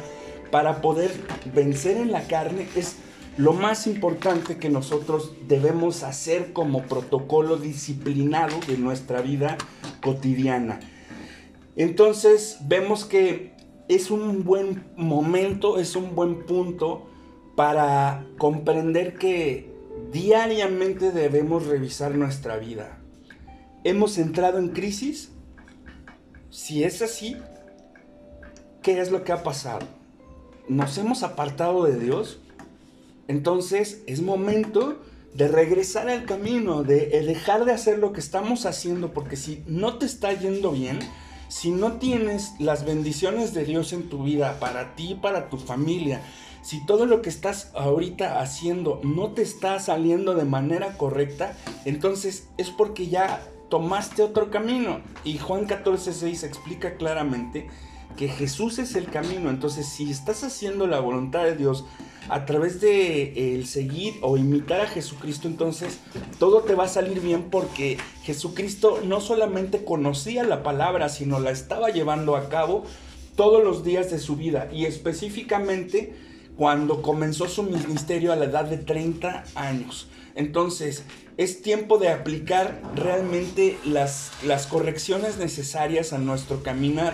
para 0.51 0.81
poder 0.81 1.11
vencer 1.53 1.97
en 1.97 2.11
la 2.11 2.27
carne 2.27 2.67
es 2.75 2.97
lo 3.37 3.51
más 3.51 3.85
importante 3.87 4.57
que 4.57 4.69
nosotros 4.69 5.33
debemos 5.47 6.03
hacer 6.03 6.53
como 6.53 6.83
protocolo 6.83 7.57
disciplinado 7.57 8.57
de 8.65 8.77
nuestra 8.77 9.21
vida 9.21 9.57
cotidiana. 10.01 10.79
Entonces 11.75 12.59
vemos 12.61 13.03
que 13.03 13.53
es 13.89 14.09
un 14.09 14.45
buen 14.45 14.85
momento, 14.95 15.77
es 15.77 15.97
un 15.97 16.15
buen 16.15 16.45
punto 16.45 17.07
para 17.55 18.25
comprender 18.37 19.17
que 19.17 19.74
diariamente 20.15 21.11
debemos 21.11 21.67
revisar 21.67 22.15
nuestra 22.15 22.55
vida. 22.55 22.99
¿Hemos 23.83 24.17
entrado 24.17 24.59
en 24.59 24.69
crisis? 24.69 25.29
Si 26.49 26.85
es 26.85 27.01
así, 27.01 27.35
¿qué 28.81 29.01
es 29.01 29.11
lo 29.11 29.25
que 29.25 29.33
ha 29.33 29.43
pasado? 29.43 29.85
¿Nos 30.69 30.97
hemos 30.97 31.21
apartado 31.21 31.83
de 31.83 31.99
Dios? 31.99 32.39
Entonces 33.27 34.03
es 34.07 34.21
momento 34.21 35.01
de 35.33 35.49
regresar 35.49 36.07
al 36.07 36.23
camino, 36.23 36.83
de 36.83 37.07
dejar 37.25 37.65
de 37.65 37.73
hacer 37.73 37.99
lo 37.99 38.13
que 38.13 38.21
estamos 38.21 38.65
haciendo, 38.65 39.13
porque 39.13 39.35
si 39.35 39.65
no 39.67 39.97
te 39.97 40.05
está 40.05 40.31
yendo 40.31 40.71
bien, 40.71 40.99
si 41.47 41.71
no 41.71 41.93
tienes 41.93 42.53
las 42.59 42.85
bendiciones 42.85 43.53
de 43.53 43.65
Dios 43.65 43.93
en 43.93 44.09
tu 44.09 44.23
vida, 44.23 44.59
para 44.59 44.95
ti, 44.95 45.17
para 45.21 45.49
tu 45.49 45.57
familia, 45.57 46.21
si 46.61 46.83
todo 46.85 47.05
lo 47.05 47.21
que 47.21 47.29
estás 47.29 47.71
ahorita 47.75 48.41
haciendo 48.41 48.99
no 49.03 49.31
te 49.31 49.43
está 49.43 49.79
saliendo 49.79 50.33
de 50.33 50.45
manera 50.45 50.97
correcta, 50.97 51.55
entonces 51.85 52.47
es 52.57 52.71
porque 52.71 53.07
ya 53.07 53.41
tomaste 53.69 54.23
otro 54.23 54.49
camino. 54.49 55.01
Y 55.23 55.37
Juan 55.37 55.67
14:6 55.67 56.43
explica 56.43 56.97
claramente 56.97 57.67
que 58.17 58.29
Jesús 58.29 58.79
es 58.79 58.95
el 58.95 59.07
camino. 59.07 59.49
Entonces, 59.49 59.87
si 59.87 60.09
estás 60.09 60.43
haciendo 60.43 60.87
la 60.87 60.99
voluntad 60.99 61.43
de 61.43 61.55
Dios 61.55 61.85
a 62.29 62.45
través 62.45 62.81
de 62.81 63.55
el 63.55 63.67
seguir 63.67 64.15
o 64.21 64.37
imitar 64.37 64.81
a 64.81 64.87
Jesucristo, 64.87 65.47
entonces 65.47 65.99
todo 66.39 66.61
te 66.61 66.75
va 66.75 66.85
a 66.85 66.87
salir 66.87 67.19
bien 67.19 67.49
porque 67.49 67.97
Jesucristo 68.23 69.01
no 69.03 69.21
solamente 69.21 69.83
conocía 69.83 70.43
la 70.43 70.63
palabra, 70.63 71.09
sino 71.09 71.39
la 71.39 71.51
estaba 71.51 71.89
llevando 71.89 72.35
a 72.35 72.49
cabo 72.49 72.83
todos 73.35 73.63
los 73.63 73.83
días 73.83 74.09
de 74.11 74.19
su 74.19 74.35
vida 74.35 74.69
y 74.71 74.85
específicamente 74.85 76.13
cuando 76.57 77.01
comenzó 77.01 77.47
su 77.47 77.63
ministerio 77.63 78.31
a 78.31 78.35
la 78.35 78.45
edad 78.45 78.65
de 78.65 78.77
30 78.77 79.43
años. 79.55 80.07
Entonces, 80.35 81.03
es 81.37 81.61
tiempo 81.61 81.97
de 81.97 82.09
aplicar 82.09 82.81
realmente 82.95 83.77
las, 83.85 84.31
las 84.43 84.67
correcciones 84.67 85.37
necesarias 85.37 86.13
a 86.13 86.17
nuestro 86.17 86.63
caminar, 86.63 87.13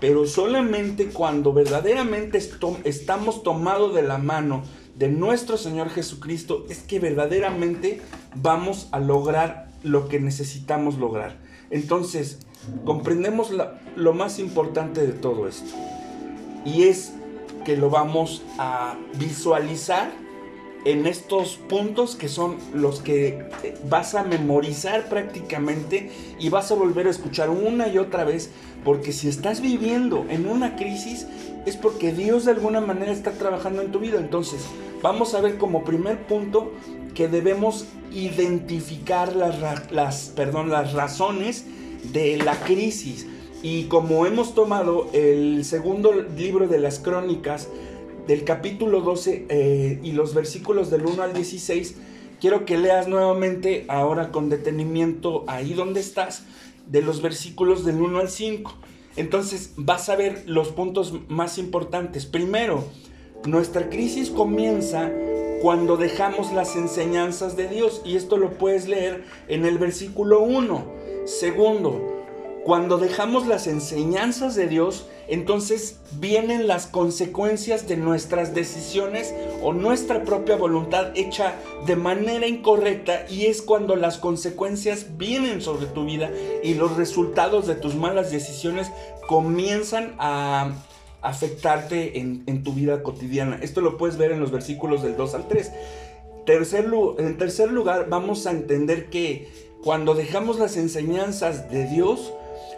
pero 0.00 0.26
solamente 0.26 1.06
cuando 1.06 1.52
verdaderamente 1.52 2.40
estamos 2.84 3.42
tomados 3.42 3.94
de 3.94 4.02
la 4.02 4.18
mano 4.18 4.62
de 4.94 5.08
nuestro 5.08 5.56
Señor 5.56 5.90
Jesucristo 5.90 6.64
es 6.68 6.78
que 6.78 6.98
verdaderamente 6.98 8.00
vamos 8.34 8.88
a 8.92 9.00
lograr 9.00 9.68
lo 9.82 10.08
que 10.08 10.20
necesitamos 10.20 10.98
lograr. 10.98 11.36
Entonces, 11.70 12.38
comprendemos 12.84 13.52
lo 13.94 14.14
más 14.14 14.38
importante 14.38 15.06
de 15.06 15.12
todo 15.12 15.48
esto. 15.48 15.74
Y 16.64 16.84
es 16.84 17.12
que 17.64 17.76
lo 17.76 17.90
vamos 17.90 18.42
a 18.58 18.96
visualizar 19.18 20.10
en 20.86 21.06
estos 21.06 21.56
puntos 21.56 22.14
que 22.14 22.28
son 22.28 22.58
los 22.72 23.00
que 23.00 23.44
vas 23.88 24.14
a 24.14 24.22
memorizar 24.22 25.08
prácticamente 25.08 26.10
y 26.38 26.48
vas 26.48 26.70
a 26.70 26.76
volver 26.76 27.08
a 27.08 27.10
escuchar 27.10 27.50
una 27.50 27.88
y 27.88 27.98
otra 27.98 28.22
vez, 28.22 28.50
porque 28.84 29.12
si 29.12 29.26
estás 29.26 29.60
viviendo 29.60 30.24
en 30.28 30.48
una 30.48 30.76
crisis 30.76 31.26
es 31.66 31.76
porque 31.76 32.12
Dios 32.12 32.44
de 32.44 32.52
alguna 32.52 32.80
manera 32.80 33.10
está 33.10 33.32
trabajando 33.32 33.82
en 33.82 33.90
tu 33.90 33.98
vida. 33.98 34.18
Entonces, 34.18 34.64
vamos 35.02 35.34
a 35.34 35.40
ver 35.40 35.58
como 35.58 35.82
primer 35.82 36.24
punto 36.28 36.72
que 37.16 37.26
debemos 37.26 37.86
identificar 38.12 39.34
las, 39.34 39.90
las, 39.90 40.32
perdón, 40.36 40.70
las 40.70 40.92
razones 40.92 41.64
de 42.12 42.36
la 42.36 42.60
crisis. 42.60 43.26
Y 43.60 43.84
como 43.84 44.24
hemos 44.24 44.54
tomado 44.54 45.08
el 45.12 45.64
segundo 45.64 46.12
libro 46.36 46.68
de 46.68 46.78
las 46.78 47.00
crónicas, 47.00 47.68
del 48.26 48.44
capítulo 48.44 49.00
12 49.00 49.46
eh, 49.48 50.00
y 50.02 50.12
los 50.12 50.34
versículos 50.34 50.90
del 50.90 51.06
1 51.06 51.22
al 51.22 51.32
16, 51.32 51.96
quiero 52.40 52.64
que 52.64 52.78
leas 52.78 53.08
nuevamente 53.08 53.84
ahora 53.88 54.30
con 54.32 54.48
detenimiento 54.48 55.44
ahí 55.46 55.74
donde 55.74 56.00
estás, 56.00 56.44
de 56.86 57.02
los 57.02 57.22
versículos 57.22 57.84
del 57.84 58.00
1 58.00 58.18
al 58.18 58.28
5. 58.28 58.72
Entonces 59.16 59.72
vas 59.76 60.08
a 60.08 60.16
ver 60.16 60.42
los 60.46 60.68
puntos 60.68 61.14
más 61.28 61.58
importantes. 61.58 62.26
Primero, 62.26 62.84
nuestra 63.46 63.88
crisis 63.88 64.30
comienza 64.30 65.10
cuando 65.62 65.96
dejamos 65.96 66.52
las 66.52 66.76
enseñanzas 66.76 67.56
de 67.56 67.68
Dios 67.68 68.02
y 68.04 68.16
esto 68.16 68.36
lo 68.36 68.58
puedes 68.58 68.86
leer 68.88 69.24
en 69.48 69.64
el 69.64 69.78
versículo 69.78 70.40
1. 70.42 70.84
Segundo, 71.24 72.15
cuando 72.66 72.98
dejamos 72.98 73.46
las 73.46 73.68
enseñanzas 73.68 74.56
de 74.56 74.66
Dios, 74.66 75.06
entonces 75.28 76.00
vienen 76.18 76.66
las 76.66 76.88
consecuencias 76.88 77.86
de 77.86 77.96
nuestras 77.96 78.56
decisiones 78.56 79.32
o 79.62 79.72
nuestra 79.72 80.24
propia 80.24 80.56
voluntad 80.56 81.16
hecha 81.16 81.54
de 81.86 81.94
manera 81.94 82.48
incorrecta 82.48 83.24
y 83.30 83.46
es 83.46 83.62
cuando 83.62 83.94
las 83.94 84.18
consecuencias 84.18 85.16
vienen 85.16 85.60
sobre 85.60 85.86
tu 85.86 86.06
vida 86.06 86.28
y 86.64 86.74
los 86.74 86.96
resultados 86.96 87.68
de 87.68 87.76
tus 87.76 87.94
malas 87.94 88.32
decisiones 88.32 88.90
comienzan 89.28 90.16
a 90.18 90.72
afectarte 91.22 92.18
en, 92.18 92.64
tu 92.64 92.72
vida 92.72 93.04
cotidiana. 93.04 93.60
Esto 93.62 93.80
lo 93.80 93.96
puedes 93.96 94.16
ver 94.16 94.32
en 94.32 94.40
los 94.40 94.50
versículos 94.50 95.04
del 95.04 95.16
2 95.16 95.34
al 95.36 95.46
3. 95.46 95.70
Tercer, 96.46 96.92
en 97.18 97.38
tercer 97.38 97.70
lugar, 97.70 98.08
vamos 98.08 98.44
a 98.48 98.50
entender 98.50 99.08
que 99.08 99.46
cuando 99.84 100.14
dejamos 100.14 100.58
las 100.58 100.76
enseñanzas 100.76 101.70
de 101.70 101.86
Dios, 101.86 102.32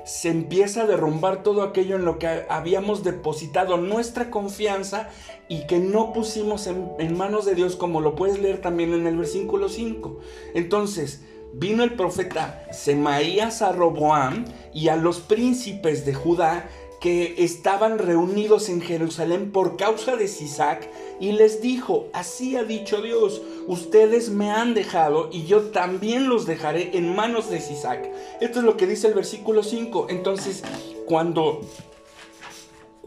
se 0.09 0.31
empieza 0.31 0.83
a 0.83 0.87
derrumbar 0.87 1.43
todo 1.43 1.63
aquello 1.63 1.97
en 1.97 2.07
lo 2.07 2.19
que 2.19 2.47
habíamos 2.49 3.05
depositado 3.05 3.77
nuestra 3.77 4.31
confianza 4.31 5.11
y 5.49 5.67
que 5.67 5.79
no 5.79 6.15
pusimos 6.15 6.67
en, 6.67 7.17
manos 7.17 7.45
de 7.45 7.55
Dios, 7.55 7.77
como 7.77 8.01
lo 8.01 8.15
puedes 8.17 8.39
leer 8.39 8.63
también 8.63 8.95
en 8.95 9.07
el 9.07 9.19
versículo 9.19 9.69
5. 9.69 10.19
Entonces, 10.55 11.25
vino 11.53 11.85
el 11.85 11.93
profeta 11.93 12.67
Semaías 12.73 13.61
a 13.61 13.73
Roboam 13.73 14.47
y 14.73 14.89
a 14.89 14.97
los 14.97 15.21
príncipes 15.21 16.07
de 16.07 16.15
Judá 16.15 16.71
que 17.01 17.37
estaban 17.39 17.99
reunidos 17.99 18.69
en 18.69 18.81
Jerusalén 18.81 19.53
por 19.53 19.77
causa 19.77 20.17
de 20.17 20.29
Sisac 20.29 20.89
y 21.21 21.33
les 21.33 21.63
dijo, 21.63 22.09
así 22.13 22.57
ha 22.57 22.65
dicho 22.65 23.03
Dios, 23.03 23.41
ustedes 23.67 24.31
me 24.31 24.51
han 24.51 24.75
dejado 24.75 25.31
y 25.33 25.45
yo 25.45 25.71
también 25.71 26.29
los 26.29 26.47
dejaré 26.47 26.97
en 26.97 27.15
manos 27.15 27.51
de 27.51 27.61
Sisac. 27.61 28.09
Esto 28.41 28.59
es 28.59 28.65
lo 28.65 28.77
que 28.77 28.87
dice 28.87 29.09
el 29.09 29.15
versículo 29.15 29.63
5. 29.63 30.07
Entonces, 30.11 30.65
cuando 31.07 31.61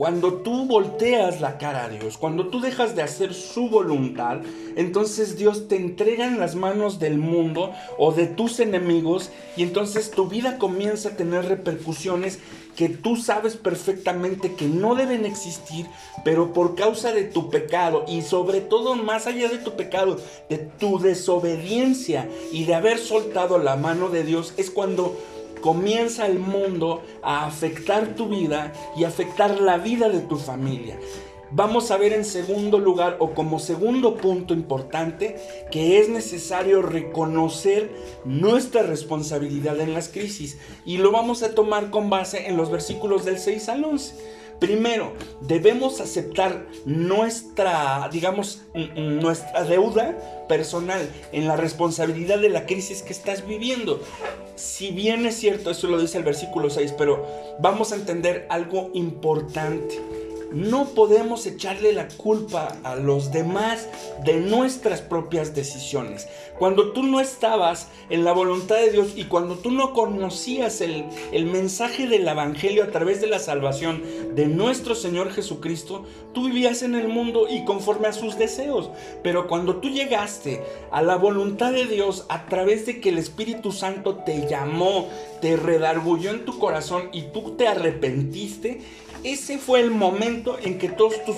cuando 0.01 0.35
tú 0.35 0.65
volteas 0.65 1.41
la 1.41 1.59
cara 1.59 1.83
a 1.83 1.89
Dios, 1.89 2.17
cuando 2.17 2.47
tú 2.47 2.59
dejas 2.59 2.95
de 2.95 3.03
hacer 3.03 3.35
su 3.35 3.69
voluntad, 3.69 4.39
entonces 4.75 5.37
Dios 5.37 5.67
te 5.67 5.75
entrega 5.75 6.25
en 6.25 6.39
las 6.39 6.55
manos 6.55 6.97
del 6.97 7.19
mundo 7.19 7.71
o 7.99 8.11
de 8.11 8.25
tus 8.25 8.59
enemigos 8.59 9.29
y 9.55 9.61
entonces 9.61 10.09
tu 10.09 10.27
vida 10.27 10.57
comienza 10.57 11.09
a 11.09 11.17
tener 11.17 11.45
repercusiones 11.45 12.39
que 12.81 12.89
tú 12.89 13.15
sabes 13.15 13.57
perfectamente 13.57 14.55
que 14.55 14.65
no 14.65 14.95
deben 14.95 15.23
existir, 15.23 15.85
pero 16.25 16.51
por 16.51 16.73
causa 16.73 17.13
de 17.13 17.25
tu 17.25 17.51
pecado 17.51 18.05
y 18.07 18.23
sobre 18.23 18.59
todo 18.59 18.95
más 18.95 19.27
allá 19.27 19.49
de 19.49 19.59
tu 19.59 19.75
pecado, 19.75 20.17
de 20.49 20.57
tu 20.57 20.97
desobediencia 20.97 22.27
y 22.51 22.63
de 22.63 22.73
haber 22.73 22.97
soltado 22.97 23.59
la 23.59 23.75
mano 23.75 24.09
de 24.09 24.23
Dios, 24.23 24.55
es 24.57 24.71
cuando 24.71 25.15
comienza 25.61 26.25
el 26.25 26.39
mundo 26.39 27.03
a 27.21 27.45
afectar 27.45 28.15
tu 28.15 28.29
vida 28.29 28.73
y 28.97 29.03
afectar 29.03 29.61
la 29.61 29.77
vida 29.77 30.09
de 30.09 30.21
tu 30.21 30.37
familia. 30.37 30.97
Vamos 31.51 31.91
a 31.91 31.97
ver 31.97 32.13
en 32.13 32.25
segundo 32.25 32.79
lugar 32.79 33.17
o 33.19 33.33
como 33.33 33.59
segundo 33.59 34.15
punto 34.15 34.53
importante 34.53 35.35
que 35.71 35.99
es 35.99 36.09
necesario 36.09 36.81
reconocer 36.81 37.91
nuestra 38.25 38.83
responsabilidad 38.83 39.79
en 39.79 39.93
las 39.93 40.09
crisis 40.09 40.57
y 40.85 40.97
lo 40.97 41.11
vamos 41.11 41.43
a 41.43 41.53
tomar 41.53 41.89
con 41.89 42.09
base 42.09 42.47
en 42.47 42.57
los 42.57 42.71
versículos 42.71 43.25
del 43.25 43.39
6 43.39 43.69
al 43.69 43.83
11. 43.85 44.41
Primero, 44.59 45.13
debemos 45.41 45.99
aceptar 46.01 46.67
nuestra, 46.85 48.07
digamos, 48.11 48.61
nuestra 48.95 49.63
deuda 49.63 50.45
personal 50.47 51.09
en 51.31 51.47
la 51.47 51.55
responsabilidad 51.55 52.37
de 52.37 52.49
la 52.49 52.67
crisis 52.67 53.01
que 53.01 53.11
estás 53.11 53.47
viviendo. 53.47 53.99
Si 54.55 54.91
bien 54.91 55.25
es 55.25 55.37
cierto, 55.37 55.71
eso 55.71 55.87
lo 55.87 55.99
dice 55.99 56.19
el 56.19 56.23
versículo 56.23 56.69
6, 56.69 56.93
pero 56.95 57.25
vamos 57.59 57.91
a 57.91 57.95
entender 57.95 58.45
algo 58.51 58.91
importante 58.93 59.99
no 60.51 60.89
podemos 60.89 61.45
echarle 61.45 61.93
la 61.93 62.07
culpa 62.09 62.77
a 62.83 62.95
los 62.95 63.31
demás 63.31 63.87
de 64.23 64.39
nuestras 64.39 65.01
propias 65.01 65.55
decisiones. 65.55 66.27
Cuando 66.61 66.91
tú 66.91 67.01
no 67.03 67.19
estabas 67.19 67.87
en 68.09 68.23
la 68.23 68.33
voluntad 68.33 68.75
de 68.75 68.91
Dios 68.91 69.13
y 69.15 69.23
cuando 69.23 69.57
tú 69.57 69.71
no 69.71 69.93
conocías 69.93 70.81
el, 70.81 71.05
mensaje 71.45 72.07
del 72.07 72.27
Evangelio 72.27 72.83
a 72.83 72.91
través 72.91 73.19
de 73.19 73.27
la 73.27 73.39
salvación 73.39 74.03
de 74.35 74.45
nuestro 74.45 74.93
Señor 74.93 75.31
Jesucristo, 75.31 76.05
tú 76.33 76.45
vivías 76.45 76.83
en 76.83 76.93
el 76.93 77.07
mundo 77.07 77.47
y 77.49 77.65
conforme 77.65 78.09
a 78.09 78.13
sus 78.13 78.37
deseos. 78.37 78.91
Pero 79.23 79.47
cuando 79.47 79.77
tú 79.77 79.89
llegaste 79.89 80.61
a 80.91 81.01
la 81.01 81.15
voluntad 81.15 81.71
de 81.71 81.85
Dios 81.87 82.25
a 82.29 82.45
través 82.45 82.85
de 82.85 83.01
que 83.01 83.09
el 83.09 83.17
Espíritu 83.17 83.71
Santo 83.71 84.17
te 84.17 84.47
llamó, 84.47 85.07
te 85.41 85.57
redargulló 85.57 86.29
en 86.29 86.45
tu 86.45 86.59
corazón 86.59 87.09
y 87.11 87.23
tú 87.33 87.55
te 87.57 87.67
arrepentiste, 87.67 88.81
ese 89.23 89.59
fue 89.59 89.81
el 89.81 89.91
momento 89.91 90.57
en 90.59 90.79
que 90.79 90.89
todos 90.89 91.23
tus 91.25 91.35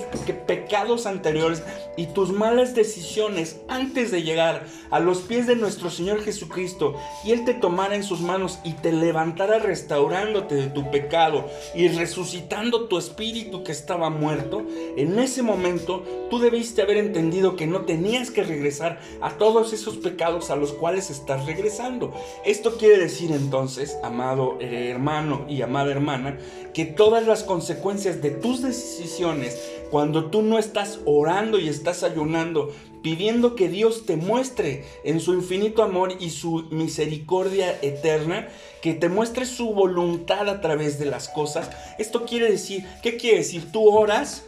pecados 0.47 1.05
anteriores 1.05 1.63
y 1.97 2.07
tus 2.07 2.31
malas 2.31 2.75
decisiones 2.75 3.57
antes 3.67 4.09
de 4.09 4.23
llegar 4.23 4.65
a 4.89 4.99
los 4.99 5.19
pies 5.19 5.47
de 5.47 5.55
nuestro 5.55 5.89
Señor 5.89 6.21
Jesucristo 6.21 6.95
y 7.25 7.31
Él 7.31 7.43
te 7.43 7.53
tomara 7.53 7.95
en 7.95 8.03
sus 8.03 8.21
manos 8.21 8.59
y 8.63 8.73
te 8.73 8.91
levantara 8.93 9.59
restaurándote 9.59 10.55
de 10.55 10.67
tu 10.67 10.89
pecado 10.91 11.49
y 11.75 11.89
resucitando 11.89 12.87
tu 12.87 12.97
espíritu 12.97 13.63
que 13.63 13.73
estaba 13.73 14.09
muerto, 14.09 14.63
en 14.95 15.19
ese 15.19 15.43
momento 15.43 16.03
tú 16.29 16.39
debiste 16.39 16.81
haber 16.81 16.97
entendido 16.97 17.55
que 17.57 17.67
no 17.67 17.81
tenías 17.81 18.31
que 18.31 18.43
regresar 18.43 18.99
a 19.21 19.31
todos 19.31 19.73
esos 19.73 19.97
pecados 19.97 20.49
a 20.49 20.55
los 20.55 20.71
cuales 20.71 21.09
estás 21.09 21.45
regresando. 21.45 22.13
Esto 22.45 22.77
quiere 22.77 22.97
decir 22.97 23.31
entonces, 23.31 23.97
amado 24.03 24.57
hermano 24.61 25.45
y 25.49 25.61
amada 25.61 25.91
hermana, 25.91 26.37
que 26.73 26.85
todas 26.85 27.27
las 27.27 27.43
consecuencias 27.43 27.72
de 27.73 28.31
tus 28.31 28.61
decisiones, 28.61 29.59
cuando 29.91 30.29
tú 30.29 30.41
no 30.41 30.57
estás 30.57 30.99
orando 31.05 31.59
y 31.59 31.67
estás 31.67 32.03
ayunando, 32.03 32.73
pidiendo 33.01 33.55
que 33.55 33.67
Dios 33.67 34.05
te 34.05 34.15
muestre 34.15 34.85
en 35.03 35.19
su 35.19 35.33
infinito 35.33 35.83
amor 35.83 36.13
y 36.19 36.29
su 36.29 36.67
misericordia 36.71 37.77
eterna, 37.81 38.47
que 38.81 38.93
te 38.93 39.09
muestre 39.09 39.45
su 39.45 39.73
voluntad 39.73 40.49
a 40.49 40.61
través 40.61 40.99
de 40.99 41.05
las 41.05 41.29
cosas. 41.29 41.69
Esto 41.99 42.25
quiere 42.25 42.49
decir, 42.49 42.85
¿qué 43.01 43.17
quiere 43.17 43.37
decir? 43.39 43.71
Tú 43.71 43.89
oras 43.89 44.43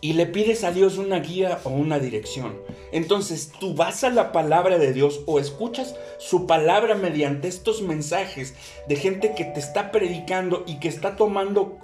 y 0.00 0.14
le 0.14 0.26
pides 0.26 0.64
a 0.64 0.72
Dios 0.72 0.98
una 0.98 1.20
guía 1.20 1.60
o 1.64 1.70
una 1.70 1.98
dirección. 1.98 2.56
Entonces 2.94 3.50
tú 3.58 3.74
vas 3.74 4.04
a 4.04 4.10
la 4.10 4.30
palabra 4.30 4.78
de 4.78 4.92
Dios 4.92 5.22
o 5.26 5.40
escuchas 5.40 5.96
su 6.18 6.46
palabra 6.46 6.94
mediante 6.94 7.48
estos 7.48 7.82
mensajes 7.82 8.54
de 8.86 8.94
gente 8.94 9.34
que 9.34 9.44
te 9.44 9.58
está 9.58 9.90
predicando 9.90 10.62
y 10.64 10.78
que 10.78 10.86
está 10.86 11.16
tomando 11.16 11.76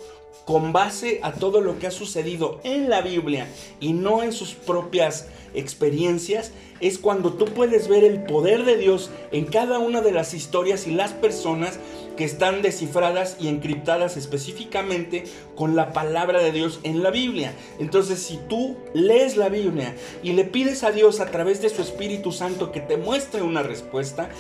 con 0.44 0.72
base 0.72 1.20
a 1.22 1.32
todo 1.32 1.60
lo 1.60 1.78
que 1.78 1.86
ha 1.86 1.90
sucedido 1.90 2.60
en 2.64 2.88
la 2.88 3.02
Biblia 3.02 3.46
y 3.78 3.92
no 3.92 4.22
en 4.22 4.32
sus 4.32 4.54
propias 4.54 5.28
experiencias, 5.54 6.52
es 6.80 6.98
cuando 6.98 7.34
tú 7.34 7.46
puedes 7.46 7.88
ver 7.88 8.04
el 8.04 8.22
poder 8.22 8.64
de 8.64 8.76
Dios 8.76 9.10
en 9.32 9.44
cada 9.46 9.78
una 9.78 10.00
de 10.00 10.12
las 10.12 10.34
historias 10.34 10.86
y 10.86 10.92
las 10.92 11.12
personas 11.12 11.78
que 12.16 12.24
están 12.24 12.62
descifradas 12.62 13.36
y 13.40 13.48
encriptadas 13.48 14.16
específicamente 14.16 15.24
con 15.54 15.76
la 15.76 15.92
palabra 15.92 16.42
de 16.42 16.52
Dios 16.52 16.80
en 16.82 17.02
la 17.02 17.10
Biblia. 17.10 17.54
Entonces, 17.78 18.20
si 18.20 18.38
tú 18.48 18.76
lees 18.94 19.36
la 19.36 19.48
Biblia 19.48 19.94
y 20.22 20.32
le 20.32 20.44
pides 20.44 20.84
a 20.84 20.90
Dios 20.90 21.20
a 21.20 21.30
través 21.30 21.62
de 21.62 21.68
su 21.68 21.82
Espíritu 21.82 22.32
Santo 22.32 22.72
que 22.72 22.80
te 22.80 22.96
muestre 22.96 23.42
una 23.42 23.62
respuesta, 23.62 24.30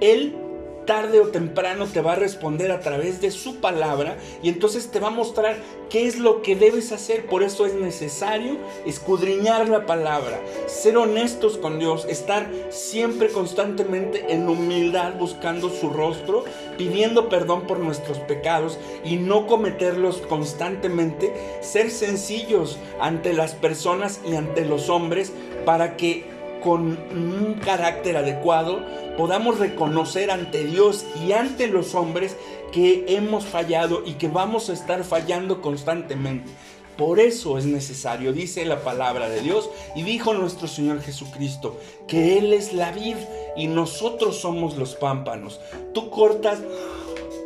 Él 0.00 0.36
tarde 0.86 1.20
o 1.20 1.28
temprano 1.28 1.86
te 1.86 2.00
va 2.00 2.12
a 2.12 2.16
responder 2.16 2.70
a 2.70 2.80
través 2.80 3.20
de 3.20 3.30
su 3.30 3.56
palabra 3.56 4.16
y 4.42 4.48
entonces 4.48 4.90
te 4.90 5.00
va 5.00 5.08
a 5.08 5.10
mostrar 5.10 5.56
qué 5.90 6.06
es 6.06 6.18
lo 6.18 6.42
que 6.42 6.56
debes 6.56 6.92
hacer. 6.92 7.26
Por 7.26 7.42
eso 7.42 7.66
es 7.66 7.74
necesario 7.74 8.58
escudriñar 8.86 9.68
la 9.68 9.86
palabra, 9.86 10.40
ser 10.66 10.96
honestos 10.96 11.58
con 11.58 11.78
Dios, 11.78 12.06
estar 12.08 12.50
siempre 12.70 13.28
constantemente 13.28 14.32
en 14.32 14.48
humildad 14.48 15.14
buscando 15.18 15.70
su 15.70 15.90
rostro, 15.90 16.44
pidiendo 16.76 17.28
perdón 17.28 17.66
por 17.66 17.78
nuestros 17.78 18.18
pecados 18.18 18.78
y 19.04 19.16
no 19.16 19.46
cometerlos 19.46 20.18
constantemente, 20.18 21.32
ser 21.60 21.90
sencillos 21.90 22.78
ante 23.00 23.32
las 23.32 23.54
personas 23.54 24.20
y 24.28 24.34
ante 24.34 24.64
los 24.64 24.88
hombres 24.88 25.32
para 25.64 25.96
que 25.96 26.33
con 26.64 26.98
un 27.12 27.60
carácter 27.62 28.16
adecuado 28.16 28.80
podamos 29.18 29.58
reconocer 29.58 30.30
ante 30.30 30.64
Dios 30.64 31.04
y 31.24 31.32
ante 31.32 31.68
los 31.68 31.94
hombres 31.94 32.36
que 32.72 33.04
hemos 33.06 33.44
fallado 33.44 34.02
y 34.04 34.14
que 34.14 34.28
vamos 34.28 34.70
a 34.70 34.72
estar 34.72 35.04
fallando 35.04 35.60
constantemente. 35.60 36.50
Por 36.96 37.20
eso 37.20 37.58
es 37.58 37.66
necesario, 37.66 38.32
dice 38.32 38.64
la 38.64 38.82
palabra 38.82 39.28
de 39.28 39.40
Dios 39.40 39.68
y 39.94 40.04
dijo 40.04 40.32
nuestro 40.32 40.66
Señor 40.66 41.02
Jesucristo, 41.02 41.78
que 42.08 42.38
Él 42.38 42.52
es 42.52 42.72
la 42.72 42.92
vid 42.92 43.16
y 43.56 43.66
nosotros 43.66 44.40
somos 44.40 44.76
los 44.76 44.94
pámpanos. 44.94 45.60
Tú 45.92 46.08
cortas, 46.08 46.60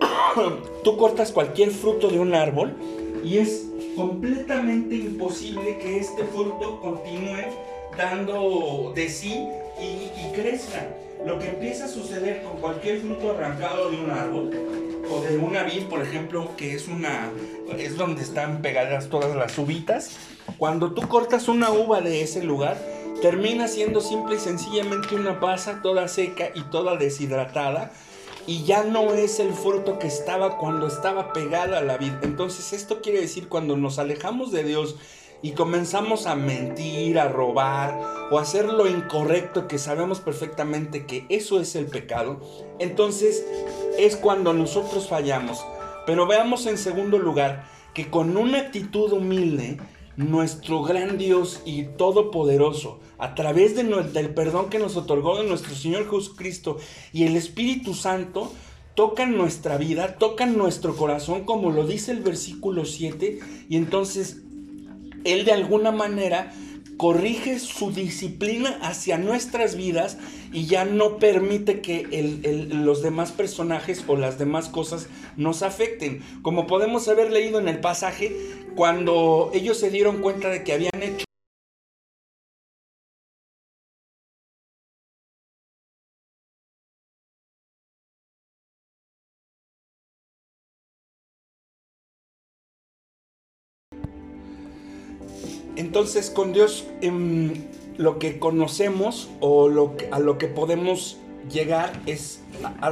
tú 0.85 0.97
cortas 0.97 1.33
cualquier 1.33 1.71
fruto 1.71 2.09
de 2.09 2.21
un 2.21 2.35
árbol 2.35 2.77
y 3.25 3.39
es 3.39 3.67
completamente 3.97 4.95
imposible 4.95 5.79
que 5.79 5.99
este 5.99 6.25
fruto 6.25 6.79
continúe 6.81 7.68
de 8.95 9.09
sí 9.09 9.49
y, 9.81 10.33
crezca. 10.33 10.87
Lo 11.27 11.37
que 11.41 11.49
empieza 11.49 11.87
a 11.87 11.89
suceder 11.89 12.45
con 12.45 12.61
cualquier 12.61 13.01
fruto 13.01 13.33
arrancado 13.33 13.91
de 13.91 13.97
un 13.97 14.11
árbol 14.11 14.51
o 15.11 15.21
de 15.23 15.37
una 15.37 15.65
vid, 15.65 15.87
por 15.87 16.01
ejemplo, 16.03 16.53
que 16.57 16.75
es 16.75 16.87
una 16.87 17.29
es 17.77 17.97
donde 17.97 18.23
están 18.23 18.63
pegadas 18.63 19.09
todas 19.09 19.35
las 19.35 19.59
uvitas, 19.59 20.13
cuando 20.59 20.93
tú 20.93 21.09
cortas 21.09 21.49
una 21.49 21.73
uva 21.73 22.01
de 22.01 22.23
ese 22.23 22.45
lugar, 22.45 22.79
termina 23.21 23.67
siendo 23.67 24.01
simple 24.01 24.37
y 24.37 24.39
sencillamente 24.39 25.17
una 25.17 25.41
pasa 25.41 25.81
toda 25.83 26.07
seca 26.07 26.51
y 26.55 26.63
toda 26.71 26.97
deshidratada 26.97 27.91
y 28.47 28.63
ya 28.63 28.85
no 28.85 29.13
es 29.13 29.41
el 29.41 29.53
fruto 29.53 29.99
que 29.99 30.07
estaba 30.07 30.57
cuando 30.57 30.87
estaba 30.87 31.33
pegada 31.33 31.79
a 31.79 31.83
la 31.83 31.99
vid. 31.99 32.13
Entonces, 32.23 32.73
esto 32.73 33.03
quiere 33.03 33.21
decir 33.21 33.49
cuando 33.49 33.77
nos 33.77 33.99
alejamos 33.99 34.53
de 34.53 34.63
Dios 34.63 34.97
y 35.42 35.53
comenzamos 35.53 36.27
a 36.27 36.35
mentir, 36.35 37.18
a 37.18 37.29
robar 37.29 38.01
o 38.31 38.38
hacer 38.38 38.66
lo 38.66 38.88
incorrecto 38.88 39.68
que 39.68 39.79
sabemos 39.79 40.20
perfectamente 40.20 41.07
que 41.07 41.27
eso 41.29 41.61
es 41.61 41.77
el 41.77 41.87
pecado, 41.87 42.40
entonces 42.79 43.46
es 43.98 44.16
cuando 44.16 44.53
nosotros 44.53 45.09
fallamos. 45.09 45.64
Pero 46.07 46.27
veamos 46.27 46.66
en 46.66 46.79
segundo 46.79 47.18
lugar 47.18 47.66
que 47.94 48.11
con 48.11 48.37
una 48.37 48.59
actitud 48.59 49.12
humilde, 49.12 49.79
nuestro 50.16 50.83
gran 50.83 51.16
Dios 51.16 51.62
y 51.64 51.85
todopoderoso, 51.85 52.98
a 53.18 53.35
través 53.35 53.77
de, 53.77 53.85
del 53.85 54.35
perdón 54.35 54.68
que 54.68 54.79
nos 54.79 54.96
otorgó 54.96 55.42
nuestro 55.44 55.74
Señor 55.74 56.11
Jesucristo 56.11 56.79
y 57.12 57.24
el 57.24 57.37
Espíritu 57.37 57.94
Santo, 57.94 58.53
tocan 58.94 59.37
nuestra 59.37 59.77
vida, 59.77 60.16
tocan 60.16 60.57
nuestro 60.59 60.96
corazón, 60.96 61.44
como 61.44 61.70
lo 61.70 61.87
dice 61.87 62.11
el 62.11 62.20
versículo 62.20 62.85
7, 62.85 63.38
y 63.68 63.77
entonces 63.77 64.42
él 65.25 65.45
de 65.45 65.53
alguna 65.53 65.91
manera 65.91 66.53
corrige 66.97 67.61
su 67.61 67.93
disciplina 67.93 68.79
hacia 68.83 69.19
nuestras 69.19 69.77
vidas 69.77 70.19
y 70.53 70.67
ya 70.67 70.85
no 70.85 71.19
permite 71.19 71.81
que 71.81 72.07
los 72.73 73.03
demás 73.03 73.31
personajes 73.31 74.05
o 74.09 74.17
las 74.17 74.39
demás 74.39 74.69
cosas 74.69 75.07
nos 75.37 75.63
afecten. 75.63 76.23
Como 76.43 76.67
podemos 76.67 77.07
haber 77.09 77.31
leído 77.33 77.61
en 77.61 77.69
el 77.69 77.79
pasaje, 77.79 78.37
cuando 78.75 79.51
ellos 79.55 79.79
se 79.79 79.91
dieron 79.91 80.21
cuenta 80.21 80.51
de 80.51 80.65
que 80.65 80.73
habían 80.73 81.03
hecho 81.03 81.28
Entonces 95.79 96.29
con 96.29 96.53
Dios 96.53 96.87
em, 97.03 97.55
lo 97.97 98.19
que 98.19 98.41
conocemos 98.41 99.31
o 99.41 99.71
a 100.11 100.19
lo 100.19 100.38
que 100.38 100.49
podemos 100.49 101.19
llegar 101.53 101.93
es 102.05 102.41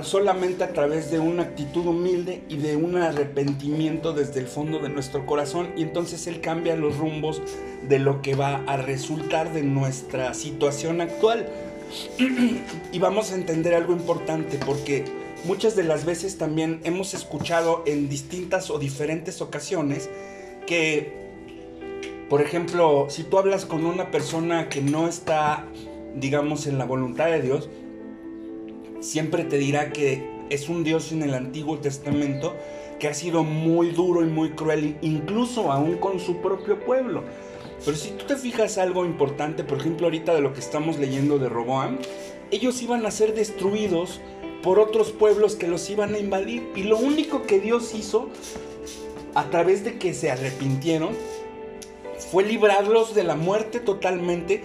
solamente 0.03 0.62
a 0.62 0.72
través 0.72 1.11
de 1.11 1.18
una 1.18 1.42
actitud 1.42 1.85
humilde 1.85 2.44
y 2.49 2.57
de 2.59 2.77
un 2.77 2.96
arrepentimiento 2.96 4.12
desde 4.12 4.38
el 4.38 4.46
fondo 4.46 4.79
de 4.79 4.88
nuestro 4.88 5.27
corazón 5.27 5.68
y 5.77 5.83
entonces 5.83 6.29
Él 6.29 6.40
cambia 6.40 6.77
los 6.77 6.96
rumbos 6.96 7.42
de 7.88 7.99
lo 7.99 8.22
que 8.22 8.37
va 8.37 8.62
a 8.68 8.77
resultar 8.77 9.53
de 9.53 9.64
nuestra 9.64 10.33
situación 10.33 11.01
actual. 11.01 11.49
y 12.92 12.99
vamos 13.01 13.33
a 13.33 13.35
entender 13.35 13.75
algo 13.75 13.92
importante 13.92 14.59
porque 14.64 15.05
muchas 15.44 15.75
de 15.75 15.83
las 15.83 16.05
veces 16.05 16.38
también 16.38 16.81
hemos 16.85 17.14
escuchado 17.14 17.83
en 17.85 18.09
distintas 18.09 18.70
o 18.70 18.79
diferentes 18.79 19.40
ocasiones 19.40 20.09
que, 20.66 21.26
por 22.29 22.43
ejemplo, 22.43 23.07
si 23.09 23.23
tú 23.23 23.39
hablas 23.39 23.65
con 23.67 23.87
una 23.87 24.11
persona 24.11 24.69
que 24.69 24.81
no 24.81 25.09
está, 25.09 25.67
digamos, 26.17 26.67
en 26.67 26.79
la 26.79 26.85
voluntad 26.85 27.27
de 27.27 27.41
Dios, 27.41 27.69
siempre 29.01 29.45
te 29.45 29.59
dirá 29.59 29.93
que 29.93 30.29
es 30.51 30.69
un 30.69 30.83
Dios 30.85 31.12
en 31.12 31.23
el 31.23 31.35
Antiguo 31.35 31.79
Testamento 31.79 32.55
que 32.99 33.09
ha 33.09 33.15
sido 33.15 33.45
muy 33.45 33.91
duro 33.91 34.23
y 34.23 34.27
muy 34.27 34.51
cruel, 34.51 34.97
incluso 35.03 35.71
aún 35.71 35.99
con 35.99 36.19
su 36.19 36.39
propio 36.39 36.81
pueblo. 36.81 37.23
Pero 37.85 37.97
si 37.97 38.11
tú 38.11 38.25
te 38.25 38.37
fijas 38.37 38.79
algo 38.79 39.05
importante, 39.05 39.65
por 39.65 39.79
ejemplo 39.79 40.07
ahorita 40.07 40.35
de 40.35 40.41
lo 40.41 40.53
que 40.53 40.61
estamos 40.61 40.99
leyendo 40.99 41.39
de 41.39 41.49
Roboam, 41.49 41.99
ellos 42.51 42.83
iban 42.83 43.05
a 43.07 43.11
ser 43.11 43.35
destruidos 43.35 44.21
por 44.62 44.79
otros 44.79 45.12
pueblos 45.12 45.55
que 45.55 45.69
los 45.69 45.89
iban 45.91 46.15
a 46.15 46.19
invadir. 46.19 46.69
Y 46.75 46.85
lo 46.85 46.97
único 46.97 47.43
que 47.43 47.61
Dios 47.61 47.95
hizo, 47.95 48.31
a 49.35 49.51
través 49.51 49.85
de 49.85 49.99
que 49.99 50.15
se 50.15 50.31
arrepintieron, 50.31 51.11
fue 52.37 52.44
librarlos 52.44 53.14
de 53.14 53.25
la 53.25 53.35
muerte 53.35 53.81
totalmente 53.81 54.62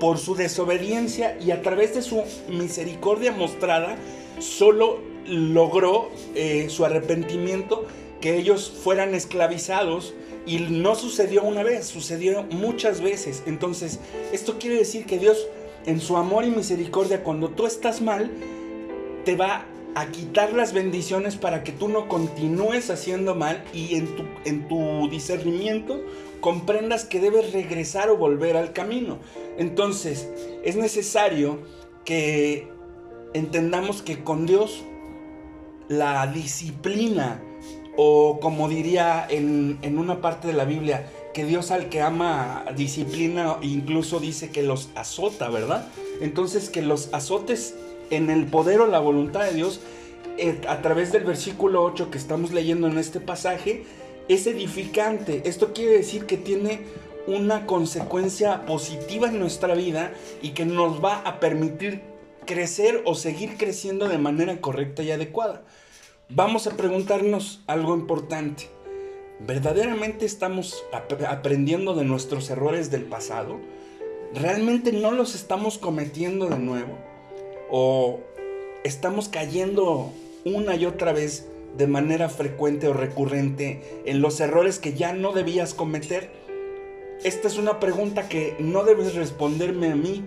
por 0.00 0.18
su 0.18 0.34
desobediencia 0.34 1.38
y 1.40 1.52
a 1.52 1.62
través 1.62 1.94
de 1.94 2.02
su 2.02 2.24
misericordia 2.48 3.30
mostrada, 3.30 3.94
solo 4.40 4.98
logró 5.24 6.10
eh, 6.34 6.66
su 6.68 6.84
arrepentimiento 6.84 7.86
que 8.20 8.36
ellos 8.36 8.72
fueran 8.82 9.14
esclavizados 9.14 10.14
y 10.46 10.58
no 10.58 10.96
sucedió 10.96 11.44
una 11.44 11.62
vez, 11.62 11.86
sucedió 11.86 12.42
muchas 12.42 13.00
veces. 13.00 13.44
Entonces, 13.46 14.00
esto 14.32 14.58
quiere 14.58 14.74
decir 14.74 15.06
que 15.06 15.20
Dios, 15.20 15.46
en 15.84 16.00
su 16.00 16.16
amor 16.16 16.44
y 16.44 16.50
misericordia, 16.50 17.22
cuando 17.22 17.50
tú 17.50 17.66
estás 17.66 18.00
mal, 18.02 18.32
te 19.24 19.36
va 19.36 19.64
a 19.96 20.12
quitar 20.12 20.52
las 20.52 20.74
bendiciones 20.74 21.36
para 21.36 21.64
que 21.64 21.72
tú 21.72 21.88
no 21.88 22.06
continúes 22.06 22.90
haciendo 22.90 23.34
mal 23.34 23.64
y 23.72 23.96
en 23.96 24.14
tu, 24.14 24.24
en 24.44 24.68
tu 24.68 25.08
discernimiento 25.08 26.04
comprendas 26.42 27.06
que 27.06 27.18
debes 27.18 27.54
regresar 27.54 28.10
o 28.10 28.18
volver 28.18 28.58
al 28.58 28.74
camino. 28.74 29.16
Entonces, 29.56 30.28
es 30.62 30.76
necesario 30.76 31.60
que 32.04 32.68
entendamos 33.32 34.02
que 34.02 34.22
con 34.22 34.44
Dios 34.44 34.84
la 35.88 36.26
disciplina, 36.26 37.42
o 37.96 38.38
como 38.38 38.68
diría 38.68 39.26
en, 39.30 39.78
en 39.80 39.96
una 39.96 40.20
parte 40.20 40.46
de 40.46 40.52
la 40.52 40.66
Biblia, 40.66 41.10
que 41.32 41.46
Dios 41.46 41.70
al 41.70 41.88
que 41.88 42.02
ama 42.02 42.66
disciplina 42.76 43.56
incluso 43.62 44.20
dice 44.20 44.50
que 44.50 44.62
los 44.62 44.90
azota, 44.94 45.48
¿verdad? 45.48 45.88
Entonces 46.20 46.68
que 46.68 46.82
los 46.82 47.14
azotes 47.14 47.74
en 48.10 48.30
el 48.30 48.46
poder 48.46 48.80
o 48.80 48.86
la 48.86 49.00
voluntad 49.00 49.44
de 49.44 49.54
Dios, 49.54 49.80
eh, 50.38 50.60
a 50.68 50.82
través 50.82 51.12
del 51.12 51.24
versículo 51.24 51.82
8 51.82 52.10
que 52.10 52.18
estamos 52.18 52.52
leyendo 52.52 52.86
en 52.88 52.98
este 52.98 53.20
pasaje, 53.20 53.84
es 54.28 54.46
edificante. 54.46 55.42
Esto 55.44 55.72
quiere 55.72 55.92
decir 55.92 56.26
que 56.26 56.36
tiene 56.36 56.80
una 57.26 57.66
consecuencia 57.66 58.66
positiva 58.66 59.28
en 59.28 59.38
nuestra 59.38 59.74
vida 59.74 60.12
y 60.42 60.50
que 60.50 60.64
nos 60.64 61.02
va 61.04 61.20
a 61.20 61.40
permitir 61.40 62.02
crecer 62.46 63.02
o 63.04 63.14
seguir 63.14 63.56
creciendo 63.56 64.08
de 64.08 64.18
manera 64.18 64.60
correcta 64.60 65.02
y 65.02 65.10
adecuada. 65.10 65.62
Vamos 66.28 66.66
a 66.66 66.76
preguntarnos 66.76 67.62
algo 67.66 67.94
importante. 67.94 68.68
¿Verdaderamente 69.40 70.24
estamos 70.24 70.82
aprendiendo 71.28 71.94
de 71.94 72.04
nuestros 72.04 72.48
errores 72.50 72.90
del 72.90 73.04
pasado? 73.04 73.60
¿Realmente 74.34 74.92
no 74.92 75.10
los 75.10 75.34
estamos 75.34 75.78
cometiendo 75.78 76.48
de 76.48 76.58
nuevo? 76.58 76.98
¿O 77.70 78.20
estamos 78.84 79.28
cayendo 79.28 80.12
una 80.44 80.76
y 80.76 80.86
otra 80.86 81.12
vez 81.12 81.48
de 81.76 81.86
manera 81.86 82.28
frecuente 82.28 82.88
o 82.88 82.92
recurrente 82.92 84.02
en 84.06 84.20
los 84.20 84.40
errores 84.40 84.78
que 84.78 84.94
ya 84.94 85.12
no 85.12 85.32
debías 85.32 85.74
cometer? 85.74 86.30
Esta 87.24 87.48
es 87.48 87.58
una 87.58 87.80
pregunta 87.80 88.28
que 88.28 88.56
no 88.58 88.84
debes 88.84 89.14
responderme 89.14 89.90
a 89.90 89.96
mí, 89.96 90.22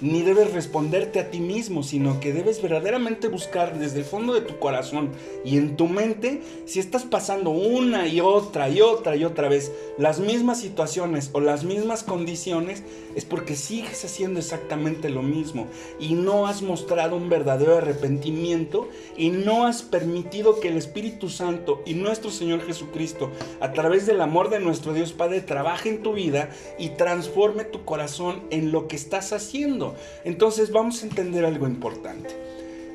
ni 0.00 0.22
debes 0.22 0.52
responderte 0.52 1.20
a 1.20 1.30
ti 1.30 1.40
mismo, 1.40 1.82
sino 1.82 2.20
que 2.20 2.32
debes 2.32 2.60
verdaderamente 2.60 3.28
buscar 3.28 3.78
desde 3.78 4.00
el 4.00 4.04
fondo 4.04 4.34
de 4.34 4.40
tu 4.40 4.58
corazón 4.58 5.10
y 5.44 5.56
en 5.56 5.76
tu 5.76 5.86
mente 5.86 6.42
si 6.66 6.80
estás 6.80 7.04
pasando 7.04 7.50
una 7.50 8.08
y 8.08 8.20
otra 8.20 8.68
y 8.68 8.80
otra 8.80 9.16
y 9.16 9.24
otra 9.24 9.48
vez 9.48 9.72
las 9.98 10.20
mismas 10.20 10.60
situaciones 10.60 11.30
o 11.32 11.40
las 11.40 11.64
mismas 11.64 12.02
condiciones, 12.02 12.82
es 13.14 13.24
porque 13.24 13.56
sigues 13.56 14.04
haciendo 14.04 14.40
exactamente 14.40 15.08
lo 15.08 15.22
mismo 15.22 15.66
y 16.00 16.14
no 16.14 16.46
has 16.46 16.62
mostrado 16.62 17.16
un 17.16 17.28
verdadero 17.28 17.76
arrepentimiento 17.78 18.88
y 19.16 19.30
no 19.30 19.66
has 19.66 19.82
permitido 19.82 20.60
que 20.60 20.68
el 20.68 20.76
Espíritu 20.76 21.28
Santo 21.28 21.82
y 21.86 21.94
nuestro 21.94 22.30
Señor 22.30 22.66
Jesucristo, 22.66 23.30
a 23.60 23.72
través 23.72 24.06
del 24.06 24.20
amor 24.20 24.50
de 24.50 24.60
nuestro 24.60 24.92
Dios 24.92 25.12
Padre, 25.12 25.40
trabaje 25.40 25.88
en 25.88 26.02
tu 26.02 26.14
vida 26.14 26.50
y 26.78 26.90
transforme 26.90 27.64
tu 27.64 27.84
corazón 27.84 28.42
en 28.50 28.72
lo 28.72 28.88
que 28.88 28.96
estás 28.96 29.32
haciendo. 29.32 29.83
Entonces 30.24 30.70
vamos 30.72 31.02
a 31.02 31.06
entender 31.06 31.44
algo 31.44 31.66
importante. 31.66 32.30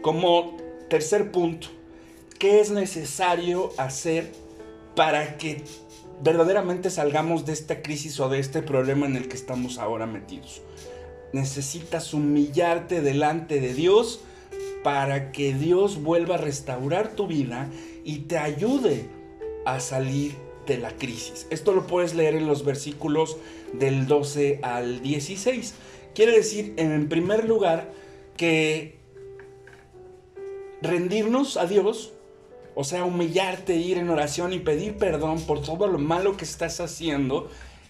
Como 0.01 0.57
tercer 0.89 1.31
punto, 1.31 1.67
¿qué 2.39 2.59
es 2.59 2.71
necesario 2.71 3.71
hacer 3.77 4.31
para 4.95 5.37
que 5.37 5.63
verdaderamente 6.23 6.89
salgamos 6.89 7.45
de 7.45 7.53
esta 7.53 7.81
crisis 7.81 8.19
o 8.19 8.29
de 8.29 8.39
este 8.39 8.61
problema 8.61 9.05
en 9.05 9.15
el 9.15 9.27
que 9.27 9.35
estamos 9.35 9.77
ahora 9.77 10.05
metidos? 10.05 10.61
Necesitas 11.33 12.13
humillarte 12.13 13.01
delante 13.01 13.59
de 13.59 13.73
Dios 13.73 14.21
para 14.83 15.31
que 15.31 15.53
Dios 15.53 16.01
vuelva 16.01 16.35
a 16.35 16.37
restaurar 16.39 17.09
tu 17.09 17.27
vida 17.27 17.69
y 18.03 18.19
te 18.19 18.37
ayude 18.37 19.05
a 19.65 19.79
salir 19.79 20.33
de 20.65 20.77
la 20.77 20.91
crisis. 20.91 21.47
Esto 21.49 21.73
lo 21.73 21.85
puedes 21.87 22.15
leer 22.15 22.35
en 22.35 22.47
los 22.47 22.63
versículos 22.63 23.37
del 23.73 24.07
12 24.07 24.59
al 24.63 25.01
16. 25.01 25.73
Quiere 26.13 26.33
decir, 26.33 26.73
en 26.77 27.07
primer 27.09 27.45
lugar, 27.45 27.91
que 28.35 28.99
rendirnos 30.81 31.57
a 31.57 31.65
Dios, 31.65 32.13
o 32.75 32.83
sea, 32.83 33.03
humillarte, 33.03 33.75
ir 33.75 33.97
en 33.97 34.09
oración 34.09 34.53
y 34.53 34.59
pedir 34.59 34.97
perdón 34.97 35.41
por 35.41 35.61
todo 35.61 35.87
lo 35.87 35.99
malo 35.99 36.37
que 36.37 36.45
estás 36.45 36.79
haciendo, 36.79 37.49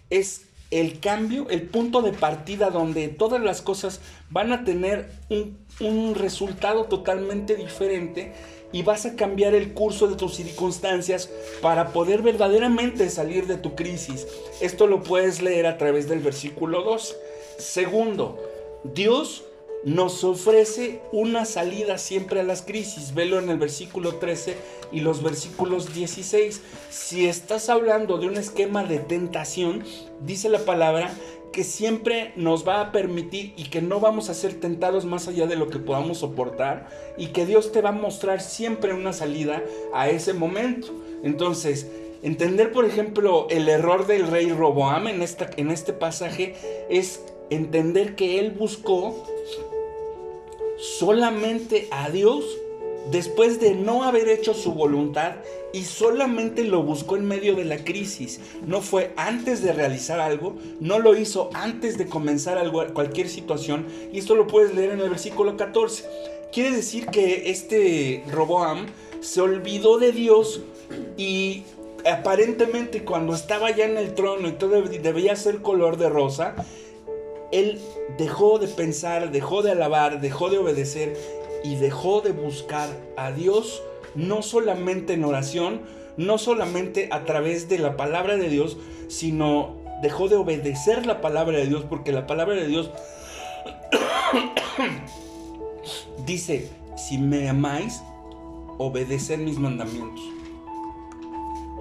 es 0.10 0.50
el 0.72 1.00
cambio, 1.00 1.50
el 1.50 1.64
punto 1.64 2.02
de 2.02 2.14
partida 2.14 2.70
donde 2.70 3.08
todas 3.08 3.42
las 3.42 3.62
cosas 3.62 4.02
van 4.30 4.52
a 4.52 4.64
tener 4.64 5.10
un, 5.30 6.16
resultado 6.16 6.86
totalmente 6.86 7.56
diferente 7.56 8.34
y 8.72 8.84
vas 8.84 9.06
a 9.06 9.16
cambiar 9.16 9.56
el 9.56 9.74
curso 9.74 10.08
de 10.08 10.16
tus 10.16 10.36
circunstancias 10.36 11.30
para 11.62 11.92
poder 11.92 12.22
verdaderamente 12.22 13.10
salir 13.10 13.48
de 13.48 13.58
tu 13.58 13.76
crisis. 13.76 14.28
Esto 14.62 14.86
lo 14.86 15.02
puedes 15.02 15.42
leer 15.42 15.66
a 15.66 15.78
través 15.78 16.08
del 16.08 16.20
versículo 16.20 16.84
2. 16.84 17.16
Segundo, 17.60 18.38
Dios 18.84 19.44
nos 19.84 20.24
ofrece 20.24 21.02
una 21.12 21.46
salida 21.46 21.98
siempre 21.98 22.40
a 22.42 22.44
las 22.44 22.62
crisis. 22.62 23.14
Velo 23.14 23.40
en 23.40 23.50
el 23.50 23.58
versículo 23.58 24.16
13 24.16 24.58
y 24.92 25.02
los 25.02 25.24
versículos 25.24 25.94
16. 25.94 26.62
Si 26.90 27.28
estás 27.28 27.70
hablando 27.70 28.18
de 28.18 28.28
un 28.28 28.38
esquema 28.38 28.84
de 28.84 29.00
tentación, 29.00 29.84
dice 30.22 30.50
la 30.50 30.60
palabra 30.60 31.12
que 31.52 31.64
siempre 31.64 32.34
nos 32.36 32.68
va 32.68 32.80
a 32.80 32.92
permitir 32.92 33.54
y 33.58 33.66
que 33.66 33.82
no 33.82 34.00
vamos 34.00 34.30
a 34.30 34.34
ser 34.34 34.60
tentados 34.60 35.06
más 35.06 35.28
allá 35.28 35.48
de 35.48 35.56
lo 35.56 35.70
que 35.70 35.80
podamos 35.80 36.20
soportar 36.20 36.88
y 37.18 37.28
que 37.28 37.46
Dios 37.46 37.72
te 37.72 37.82
va 37.82 37.90
a 37.90 37.94
mostrar 37.94 38.40
siempre 38.42 38.94
una 38.94 39.14
salida 39.14 39.64
a 39.94 40.10
ese 40.10 40.34
momento. 40.34 40.90
Entonces, 41.24 41.88
entender 42.22 42.72
por 42.72 42.86
ejemplo 42.86 43.48
el 43.50 43.68
error 43.68 44.08
del 44.08 44.28
rey 44.28 44.52
Roboam 44.52 45.08
en, 45.08 45.22
esta, 45.22 45.50
en 45.58 45.72
este 45.72 45.94
pasaje 45.94 46.56
es 46.90 47.22
entender 47.50 48.16
que 48.16 48.40
él 48.40 48.52
buscó 48.52 49.26
solamente 50.78 51.88
a 51.92 52.10
Dios 52.10 52.46
después 53.12 53.60
de 53.60 53.74
no 53.74 54.04
haber 54.04 54.30
hecho 54.30 54.54
su 54.54 54.74
voluntad 54.74 55.36
y 55.74 55.84
solamente 55.84 56.64
lo 56.64 56.84
buscó 56.84 57.18
en 57.18 57.26
medio 57.26 57.56
de 57.56 57.66
la 57.66 57.84
crisis. 57.84 58.40
No 58.66 58.82
fue 58.82 59.12
antes 59.16 59.62
de 59.62 59.74
realizar 59.74 60.20
algo, 60.20 60.56
no 60.80 61.00
lo 61.00 61.16
hizo 61.16 61.50
antes 61.54 61.98
de 61.98 62.08
comenzar 62.08 62.58
algo, 62.58 62.86
cualquier 62.94 63.30
situación. 63.30 63.86
Y 64.12 64.20
esto 64.20 64.36
lo 64.36 64.48
puedes 64.48 64.74
leer 64.74 64.92
en 64.92 65.00
el 65.02 65.10
versículo 65.10 65.58
14. 65.58 66.06
Quiere 66.52 66.76
decir 66.76 67.08
que 67.08 67.50
este 67.52 68.24
Roboam 68.32 68.88
se 69.22 69.42
olvidó 69.42 70.00
de 70.00 70.12
Dios 70.12 70.62
y 71.18 71.64
aparentemente 72.10 73.04
cuando 73.04 73.34
estaba 73.36 73.70
ya 73.76 73.86
en 73.86 73.98
el 73.98 74.16
trono 74.16 74.48
y 74.48 74.54
todo 74.54 74.82
debía 74.82 75.36
ser 75.36 75.62
color 75.62 75.98
de 75.98 76.10
rosa, 76.10 76.56
él 77.52 77.80
dejó 78.18 78.60
de 78.60 78.68
pensar, 78.68 79.32
dejó 79.32 79.62
de 79.62 79.72
alabar, 79.72 80.22
dejó 80.22 80.50
de 80.50 80.58
obedecer 80.58 81.18
y 81.64 81.76
dejó 81.76 82.22
de 82.22 82.32
buscar 82.32 82.90
a 83.18 83.32
Dios 83.32 83.82
no 84.16 84.42
solamente 84.42 85.14
en 85.14 85.24
oración, 85.24 85.82
no 86.18 86.38
solamente 86.38 87.10
a 87.12 87.26
través 87.26 87.70
de 87.70 87.80
la 87.80 87.98
palabra 87.98 88.38
de 88.38 88.50
Dios, 88.50 88.78
sino 89.08 89.78
dejó 90.02 90.28
de 90.28 90.36
obedecer 90.36 91.06
la 91.06 91.22
palabra 91.22 91.58
de 91.58 91.68
Dios 91.68 91.86
porque 91.90 92.12
la 92.12 92.28
palabra 92.28 92.56
de 92.56 92.68
Dios 92.68 92.92
dice, 96.26 96.70
si 96.96 97.18
me 97.18 97.50
amáis, 97.50 98.02
obedeced 98.78 99.40
mis 99.40 99.58
mandamientos. 99.58 100.24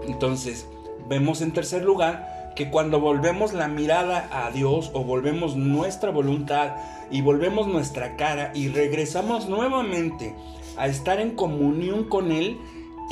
Entonces, 0.06 0.66
vemos 1.08 1.40
en 1.40 1.52
tercer 1.52 1.84
lugar 1.84 2.37
que 2.58 2.70
cuando 2.70 2.98
volvemos 2.98 3.52
la 3.52 3.68
mirada 3.68 4.28
a 4.32 4.50
Dios 4.50 4.90
o 4.92 5.04
volvemos 5.04 5.54
nuestra 5.54 6.10
voluntad 6.10 6.72
y 7.08 7.20
volvemos 7.20 7.68
nuestra 7.68 8.16
cara 8.16 8.50
y 8.52 8.66
regresamos 8.66 9.48
nuevamente 9.48 10.34
a 10.76 10.88
estar 10.88 11.20
en 11.20 11.36
comunión 11.36 12.02
con 12.08 12.32
Él, 12.32 12.58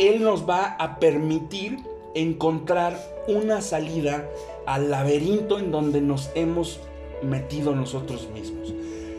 Él 0.01 0.25
nos 0.25 0.51
va 0.51 0.75
a 0.81 0.99
permitir 0.99 1.79
encontrar 2.17 3.01
una 3.29 3.61
salida 3.61 4.29
al 4.67 4.91
laberinto 4.91 5.61
en 5.61 5.71
donde 5.71 6.01
nos 6.01 6.29
hemos 6.35 6.81
metido 7.23 7.77
nosotros 7.77 8.29
mismos. 8.35 8.75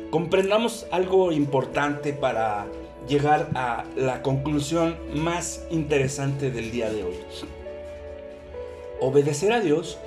Comprendamos 0.09 0.87
algo 0.91 1.31
importante 1.31 2.11
para 2.11 2.67
llegar 3.07 3.47
a 3.55 3.85
la 3.95 4.21
conclusión 4.23 4.97
más 5.13 5.65
interesante 5.71 6.51
del 6.51 6.69
día 6.69 6.91
de 6.91 7.05
hoy. 7.05 7.15
Obedecer 8.99 9.53
a 9.53 9.61
Dios, 9.61 9.97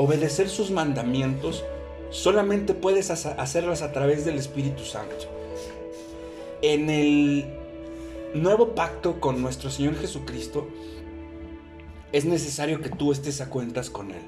obedecer 0.00 0.48
sus 0.48 0.70
mandamientos, 0.70 1.62
solamente 2.08 2.72
puedes 2.72 3.10
hacerlas 3.10 3.82
a 3.82 3.92
través 3.92 4.24
del 4.24 4.38
Espíritu 4.38 4.82
Santo. 4.82 5.26
En 6.62 6.88
el 6.88 7.44
nuevo 8.32 8.74
pacto 8.74 9.20
con 9.20 9.42
nuestro 9.42 9.70
Señor 9.70 9.96
Jesucristo, 9.96 10.68
es 12.12 12.24
necesario 12.24 12.80
que 12.80 12.88
tú 12.88 13.12
estés 13.12 13.42
a 13.42 13.50
cuentas 13.50 13.90
con 13.90 14.10
Él. 14.10 14.22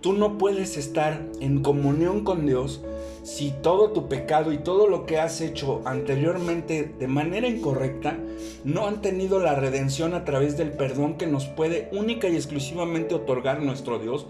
Tú 0.00 0.14
no 0.14 0.36
puedes 0.36 0.76
estar 0.76 1.24
en 1.40 1.62
comunión 1.62 2.24
con 2.24 2.44
Dios 2.44 2.80
si 3.22 3.52
todo 3.52 3.90
tu 3.90 4.08
pecado 4.08 4.52
y 4.52 4.58
todo 4.58 4.88
lo 4.88 5.06
que 5.06 5.18
has 5.18 5.40
hecho 5.40 5.82
anteriormente 5.84 6.92
de 6.98 7.06
manera 7.06 7.46
incorrecta 7.46 8.16
no 8.64 8.86
han 8.86 9.00
tenido 9.00 9.38
la 9.38 9.54
redención 9.54 10.14
a 10.14 10.24
través 10.24 10.56
del 10.56 10.72
perdón 10.72 11.18
que 11.18 11.26
nos 11.26 11.46
puede 11.46 11.88
única 11.92 12.28
y 12.28 12.34
exclusivamente 12.34 13.14
otorgar 13.14 13.62
nuestro 13.62 13.98
Dios 13.98 14.26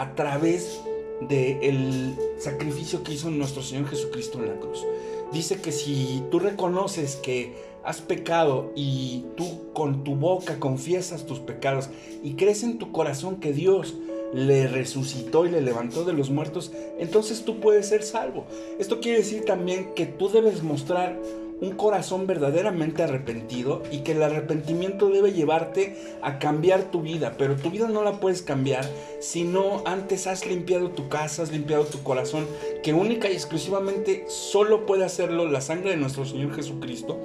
a 0.00 0.14
través 0.14 0.80
del 1.28 2.16
sacrificio 2.38 3.02
que 3.02 3.12
hizo 3.12 3.28
nuestro 3.30 3.62
Señor 3.62 3.86
Jesucristo 3.86 4.38
en 4.38 4.48
la 4.48 4.58
cruz. 4.58 4.86
Dice 5.30 5.60
que 5.60 5.72
si 5.72 6.22
tú 6.30 6.38
reconoces 6.38 7.16
que 7.16 7.54
has 7.84 8.00
pecado 8.00 8.72
y 8.74 9.26
tú 9.36 9.72
con 9.74 10.02
tu 10.02 10.16
boca 10.16 10.58
confiesas 10.58 11.26
tus 11.26 11.38
pecados 11.38 11.90
y 12.24 12.32
crees 12.32 12.62
en 12.62 12.78
tu 12.78 12.92
corazón 12.92 13.40
que 13.40 13.52
Dios 13.52 13.94
le 14.32 14.68
resucitó 14.68 15.44
y 15.44 15.50
le 15.50 15.60
levantó 15.60 16.04
de 16.04 16.14
los 16.14 16.30
muertos, 16.30 16.72
entonces 16.98 17.44
tú 17.44 17.60
puedes 17.60 17.86
ser 17.86 18.02
salvo. 18.02 18.46
Esto 18.78 19.00
quiere 19.00 19.18
decir 19.18 19.44
también 19.44 19.92
que 19.94 20.06
tú 20.06 20.30
debes 20.30 20.62
mostrar 20.62 21.20
un 21.60 21.72
corazón 21.72 22.26
verdaderamente 22.26 23.02
arrepentido 23.02 23.82
y 23.90 23.98
que 23.98 24.12
el 24.12 24.22
arrepentimiento 24.22 25.08
debe 25.08 25.32
llevarte 25.32 25.96
a 26.22 26.38
cambiar 26.38 26.84
tu 26.84 27.02
vida, 27.02 27.34
pero 27.36 27.56
tu 27.56 27.70
vida 27.70 27.88
no 27.88 28.02
la 28.02 28.20
puedes 28.20 28.42
cambiar 28.42 28.88
si 29.20 29.44
no 29.44 29.82
antes 29.84 30.26
has 30.26 30.46
limpiado 30.46 30.90
tu 30.90 31.08
casa, 31.08 31.42
has 31.42 31.52
limpiado 31.52 31.84
tu 31.84 32.02
corazón, 32.02 32.46
que 32.82 32.94
única 32.94 33.28
y 33.30 33.34
exclusivamente 33.34 34.24
solo 34.28 34.86
puede 34.86 35.04
hacerlo 35.04 35.46
la 35.48 35.60
sangre 35.60 35.90
de 35.90 35.96
nuestro 35.96 36.24
Señor 36.24 36.54
Jesucristo 36.54 37.18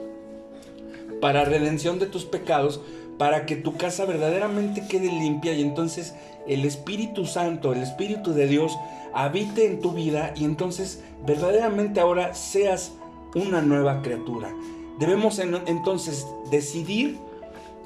para 1.21 1.45
redención 1.45 1.97
de 1.97 2.07
tus 2.07 2.25
pecados, 2.25 2.81
para 3.17 3.45
que 3.45 3.55
tu 3.55 3.77
casa 3.77 4.05
verdaderamente 4.05 4.83
quede 4.89 5.07
limpia 5.07 5.53
y 5.53 5.61
entonces 5.61 6.13
el 6.47 6.65
Espíritu 6.65 7.25
Santo, 7.25 7.73
el 7.73 7.81
Espíritu 7.81 8.33
de 8.33 8.47
Dios, 8.47 8.77
habite 9.13 9.65
en 9.65 9.79
tu 9.79 9.93
vida 9.93 10.33
y 10.35 10.43
entonces 10.43 11.01
verdaderamente 11.25 12.01
ahora 12.01 12.33
seas 12.33 12.91
una 13.35 13.61
nueva 13.61 14.01
criatura. 14.01 14.53
Debemos 14.97 15.39
entonces 15.39 16.25
decidir 16.49 17.19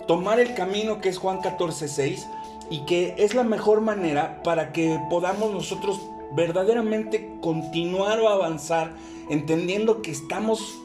tomar 0.07 0.39
el 0.39 0.53
camino 0.53 1.01
que 1.01 1.09
es 1.09 1.17
Juan 1.17 1.41
14, 1.41 1.87
6 1.87 2.27
y 2.69 2.85
que 2.85 3.15
es 3.17 3.33
la 3.33 3.43
mejor 3.43 3.81
manera 3.81 4.41
para 4.43 4.71
que 4.71 4.99
podamos 5.09 5.51
nosotros 5.51 5.99
verdaderamente 6.35 7.31
continuar 7.41 8.19
o 8.19 8.29
avanzar 8.29 8.93
entendiendo 9.29 10.01
que 10.01 10.11
estamos 10.11 10.79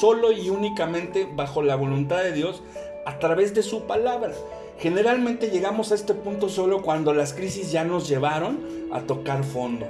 solo 0.00 0.32
y 0.32 0.50
únicamente 0.50 1.28
bajo 1.34 1.62
la 1.62 1.76
voluntad 1.76 2.22
de 2.22 2.32
Dios 2.32 2.62
a 3.06 3.18
través 3.18 3.54
de 3.54 3.62
su 3.62 3.84
palabra. 3.84 4.32
Generalmente 4.78 5.50
llegamos 5.50 5.92
a 5.92 5.94
este 5.94 6.14
punto 6.14 6.48
solo 6.48 6.82
cuando 6.82 7.14
las 7.14 7.32
crisis 7.32 7.70
ya 7.70 7.84
nos 7.84 8.08
llevaron 8.08 8.58
a 8.92 9.00
tocar 9.00 9.44
fondo. 9.44 9.86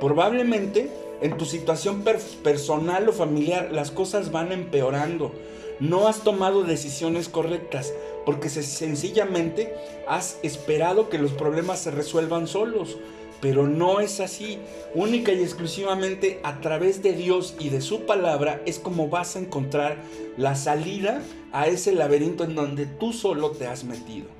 Probablemente 0.00 0.90
en 1.20 1.36
tu 1.36 1.44
situación 1.44 2.04
personal 2.42 3.08
o 3.08 3.12
familiar 3.12 3.70
las 3.72 3.90
cosas 3.90 4.32
van 4.32 4.52
empeorando. 4.52 5.32
No 5.80 6.08
has 6.08 6.24
tomado 6.24 6.62
decisiones 6.62 7.28
correctas 7.28 7.92
porque 8.24 8.48
sencillamente 8.48 9.74
has 10.08 10.38
esperado 10.42 11.08
que 11.08 11.18
los 11.18 11.32
problemas 11.32 11.80
se 11.80 11.90
resuelvan 11.90 12.46
solos. 12.46 12.96
Pero 13.40 13.68
no 13.68 14.00
es 14.00 14.20
así. 14.20 14.58
Única 14.94 15.32
y 15.32 15.42
exclusivamente 15.42 16.40
a 16.42 16.60
través 16.62 17.02
de 17.02 17.12
Dios 17.12 17.54
y 17.58 17.68
de 17.68 17.82
su 17.82 18.06
palabra 18.06 18.62
es 18.64 18.78
como 18.78 19.08
vas 19.08 19.36
a 19.36 19.40
encontrar 19.40 19.98
la 20.38 20.54
salida 20.54 21.20
a 21.52 21.66
ese 21.66 21.92
laberinto 21.92 22.44
en 22.44 22.54
donde 22.54 22.86
tú 22.86 23.12
solo 23.12 23.50
te 23.50 23.66
has 23.66 23.84
metido. 23.84 24.35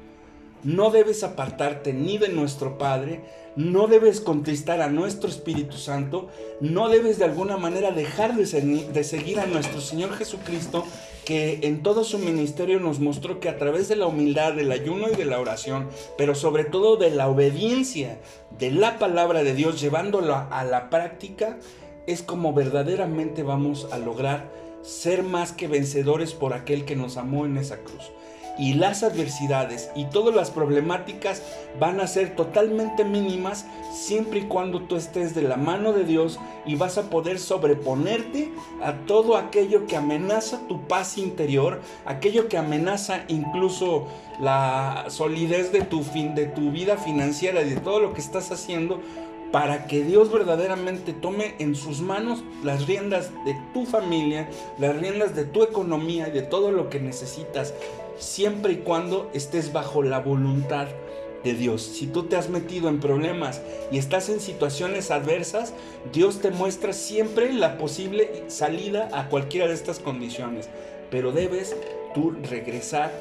No 0.65 0.91
debes 0.91 1.23
apartarte 1.23 1.93
ni 1.93 2.19
de 2.19 2.29
nuestro 2.29 2.79
Padre, 2.79 3.21
no 3.57 3.87
debes 3.87 4.21
contristar 4.21 4.81
a 4.81 4.91
nuestro 4.91 5.29
Espíritu 5.29 5.77
Santo, 5.77 6.29
no 6.61 6.89
debes 6.89 7.19
de 7.19 7.25
alguna 7.25 7.57
manera 7.57 7.91
dejar 7.91 8.35
de, 8.37 9.05
seguir 9.05 9.41
a 9.41 9.47
nuestro 9.47 9.81
Señor 9.81 10.13
Jesucristo, 10.15 10.85
que 11.25 11.61
en 11.63 11.83
todo 11.83 12.05
su 12.05 12.19
ministerio 12.19 12.81
nos 12.81 13.01
mostró 13.01 13.41
que 13.41 13.49
a 13.49 13.59
través 13.59 13.89
de 13.89 13.97
la 13.97 14.07
humildad, 14.07 14.53
del 14.55 14.71
ayuno 14.73 15.09
y 15.11 15.17
de 15.17 15.25
la 15.25 15.41
oración, 15.41 15.89
pero 16.19 16.35
sobre 16.35 16.65
todo 16.65 16.97
de 16.97 17.11
la 17.11 17.29
obediencia 17.29 18.19
de 18.59 18.71
la 18.71 18.99
palabra 18.99 19.43
de 19.43 19.55
Dios, 19.55 19.81
llevándola 19.81 20.49
a 20.51 20.65
la 20.65 20.91
práctica, 20.91 21.59
es 22.07 22.23
como 22.23 22.53
verdaderamente 22.53 23.43
vamos 23.43 23.89
a 23.91 23.99
lograr 23.99 24.51
ser 24.83 25.23
más 25.23 25.53
que 25.53 25.67
vencedores 25.67 26.35
por 26.35 26.55
aquel 26.55 26.85
que 26.85 26.95
nos 26.95 27.17
amó 27.17 27.47
en 27.47 27.57
esa 27.57 27.79
cruz 27.79 28.11
y 28.59 28.75
las 28.75 29.03
adversidades 29.03 29.91
y 29.95 30.07
todas 30.07 30.35
las 30.35 30.51
problemáticas 30.51 31.43
van 31.79 32.01
a 32.01 32.07
ser 32.07 32.35
totalmente 32.35 33.05
mínimas 33.05 33.67
siempre 33.93 34.41
y 34.41 34.43
cuando 34.43 34.83
tú 34.83 34.97
estés 34.97 35.35
de 35.35 35.43
la 35.43 35.57
mano 35.57 35.93
de 35.93 36.05
Dios 36.05 36.39
y 36.65 36.75
vas 36.77 36.99
a 36.99 37.11
poder 37.11 37.39
sobreponerte 37.39 38.51
a 38.83 38.95
todo 39.07 39.37
aquello 39.37 39.87
que 39.87 39.97
amenaza 39.97 40.61
tu 40.69 40.87
paz 40.87 41.19
interior, 41.19 41.81
aquello 42.05 42.49
que 42.49 42.59
amenaza 42.59 43.25
incluso 43.29 44.07
la 44.41 45.07
solidez 45.09 45.73
de 45.73 45.83
tu 45.83 46.03
fin 46.03 46.35
de 46.35 46.47
tu 46.47 46.71
vida 46.71 46.97
financiera 46.97 47.63
y 47.63 47.71
de 47.71 47.81
todo 47.81 48.01
lo 48.01 48.13
que 48.13 48.21
estás 48.21 48.51
haciendo 48.53 49.01
para 49.53 49.87
que 49.87 50.03
Dios 50.03 50.33
verdaderamente 50.33 51.13
tome 51.13 51.55
en 51.59 51.75
sus 51.75 52.01
manos 52.01 52.43
las 52.63 52.87
riendas 52.87 53.31
de 53.45 53.57
tu 53.73 53.87
familia, 53.87 54.49
las 54.79 54.97
riendas 54.97 55.35
de 55.35 55.45
tu 55.45 55.63
economía 55.63 56.29
y 56.29 56.33
de 56.33 56.43
todo 56.43 56.73
lo 56.73 56.91
que 56.91 57.01
necesitas, 57.01 57.75
siempre 58.19 58.75
y 58.75 58.77
cuando 58.79 59.31
estés 59.35 59.73
bajo 59.73 60.03
la 60.03 60.21
voluntad 60.21 60.89
de 61.45 61.55
Dios. 61.55 61.83
Si 61.83 62.07
tú 62.07 62.25
te 62.25 62.37
has 62.37 62.49
metido 62.49 62.89
en 62.89 63.01
problemas 63.01 63.63
y 63.93 63.99
estás 63.99 64.29
en 64.29 64.41
situaciones 64.41 65.11
adversas, 65.11 65.75
Dios 66.13 66.41
te 66.41 66.51
muestra 66.51 66.93
siempre 66.93 67.53
la 67.53 67.79
posible 67.79 68.45
salida 68.49 69.09
a 69.13 69.29
cualquiera 69.29 69.69
de 69.69 69.75
estas 69.75 70.01
condiciones, 70.01 70.69
pero 71.11 71.31
debes 71.31 71.77
tú 72.15 72.35
regresar 72.51 73.13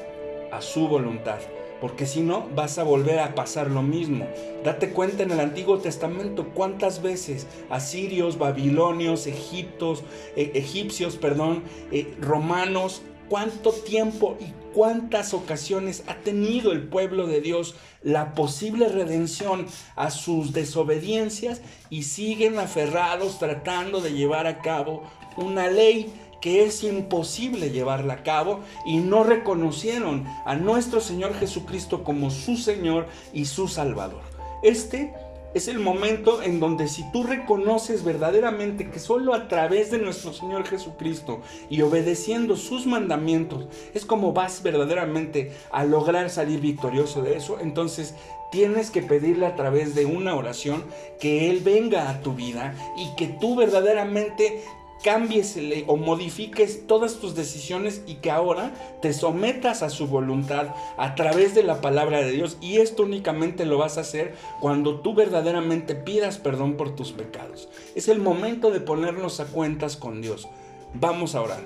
a 0.50 0.60
su 0.60 0.88
voluntad 0.88 1.38
porque 1.80 2.06
si 2.06 2.20
no 2.20 2.48
vas 2.54 2.78
a 2.78 2.84
volver 2.84 3.18
a 3.18 3.34
pasar 3.34 3.70
lo 3.70 3.82
mismo. 3.82 4.26
Date 4.64 4.90
cuenta 4.90 5.22
en 5.22 5.30
el 5.30 5.40
Antiguo 5.40 5.78
Testamento 5.78 6.48
cuántas 6.54 7.02
veces 7.02 7.46
asirios, 7.70 8.38
babilonios, 8.38 9.26
egiptos, 9.26 10.02
eh, 10.36 10.52
egipcios, 10.54 11.16
perdón, 11.16 11.62
eh, 11.92 12.14
romanos, 12.20 13.02
cuánto 13.28 13.72
tiempo 13.72 14.36
y 14.40 14.52
cuántas 14.72 15.34
ocasiones 15.34 16.04
ha 16.06 16.16
tenido 16.16 16.72
el 16.72 16.82
pueblo 16.82 17.26
de 17.26 17.40
Dios 17.40 17.74
la 18.02 18.34
posible 18.34 18.88
redención 18.88 19.66
a 19.96 20.10
sus 20.10 20.52
desobediencias 20.52 21.60
y 21.90 22.04
siguen 22.04 22.58
aferrados 22.58 23.38
tratando 23.38 24.00
de 24.00 24.12
llevar 24.12 24.46
a 24.46 24.60
cabo 24.60 25.02
una 25.36 25.68
ley 25.68 26.12
que 26.46 26.64
es 26.64 26.84
imposible 26.84 27.70
llevarla 27.70 28.14
a 28.14 28.22
cabo 28.22 28.60
y 28.84 28.98
no 28.98 29.24
reconocieron 29.24 30.24
a 30.44 30.54
nuestro 30.54 31.00
Señor 31.00 31.34
Jesucristo 31.34 32.04
como 32.04 32.30
su 32.30 32.56
Señor 32.56 33.08
y 33.32 33.46
su 33.46 33.66
Salvador. 33.66 34.20
Este 34.62 35.12
Es 35.54 35.66
el 35.66 35.80
momento 35.80 36.42
en 36.42 36.60
donde 36.60 36.86
si 36.86 37.02
tú 37.10 37.24
reconoces 37.24 38.04
verdaderamente 38.04 38.90
que 38.90 39.00
solo 39.00 39.34
a 39.34 39.48
través 39.48 39.90
de 39.90 39.98
nuestro 39.98 40.32
Señor 40.32 40.66
Jesucristo 40.66 41.40
y 41.68 41.82
obedeciendo 41.82 42.54
sus 42.54 42.86
mandamientos 42.86 43.66
es 43.92 44.04
como 44.04 44.32
vas 44.32 44.62
verdaderamente 44.62 45.50
a 45.72 45.82
lograr 45.82 46.30
salir 46.30 46.60
victorioso 46.60 47.22
de 47.22 47.38
eso, 47.38 47.58
entonces 47.58 48.14
tienes 48.52 48.90
que 48.90 49.02
pedirle 49.02 49.46
a 49.46 49.56
través 49.56 49.96
de 49.96 50.06
una 50.06 50.36
oración 50.36 50.84
que 51.18 51.50
Él 51.50 51.60
venga 51.64 52.08
a 52.08 52.20
tu 52.20 52.34
vida 52.34 52.74
y 52.96 53.16
que 53.16 53.26
tú 53.26 53.56
verdaderamente 53.56 54.62
cambies 55.06 55.56
o 55.86 55.96
modifiques 55.96 56.88
todas 56.88 57.20
tus 57.20 57.36
decisiones 57.36 58.02
y 58.08 58.14
que 58.14 58.32
ahora 58.32 58.74
te 59.00 59.12
sometas 59.12 59.84
a 59.84 59.88
su 59.88 60.08
voluntad 60.08 60.74
a 60.96 61.14
través 61.14 61.54
de 61.54 61.62
la 61.62 61.80
palabra 61.80 62.22
de 62.22 62.32
Dios. 62.32 62.56
Y 62.60 62.78
esto 62.78 63.04
únicamente 63.04 63.66
lo 63.66 63.78
vas 63.78 63.98
a 63.98 64.00
hacer 64.00 64.34
cuando 64.60 64.98
tú 65.02 65.14
verdaderamente 65.14 65.94
pidas 65.94 66.38
perdón 66.38 66.76
por 66.76 66.96
tus 66.96 67.12
pecados. 67.12 67.68
Es 67.94 68.08
el 68.08 68.18
momento 68.18 68.72
de 68.72 68.80
ponernos 68.80 69.38
a 69.38 69.44
cuentas 69.44 69.96
con 69.96 70.22
Dios. 70.22 70.48
Vamos 70.94 71.36
a 71.36 71.42
orar. 71.42 71.60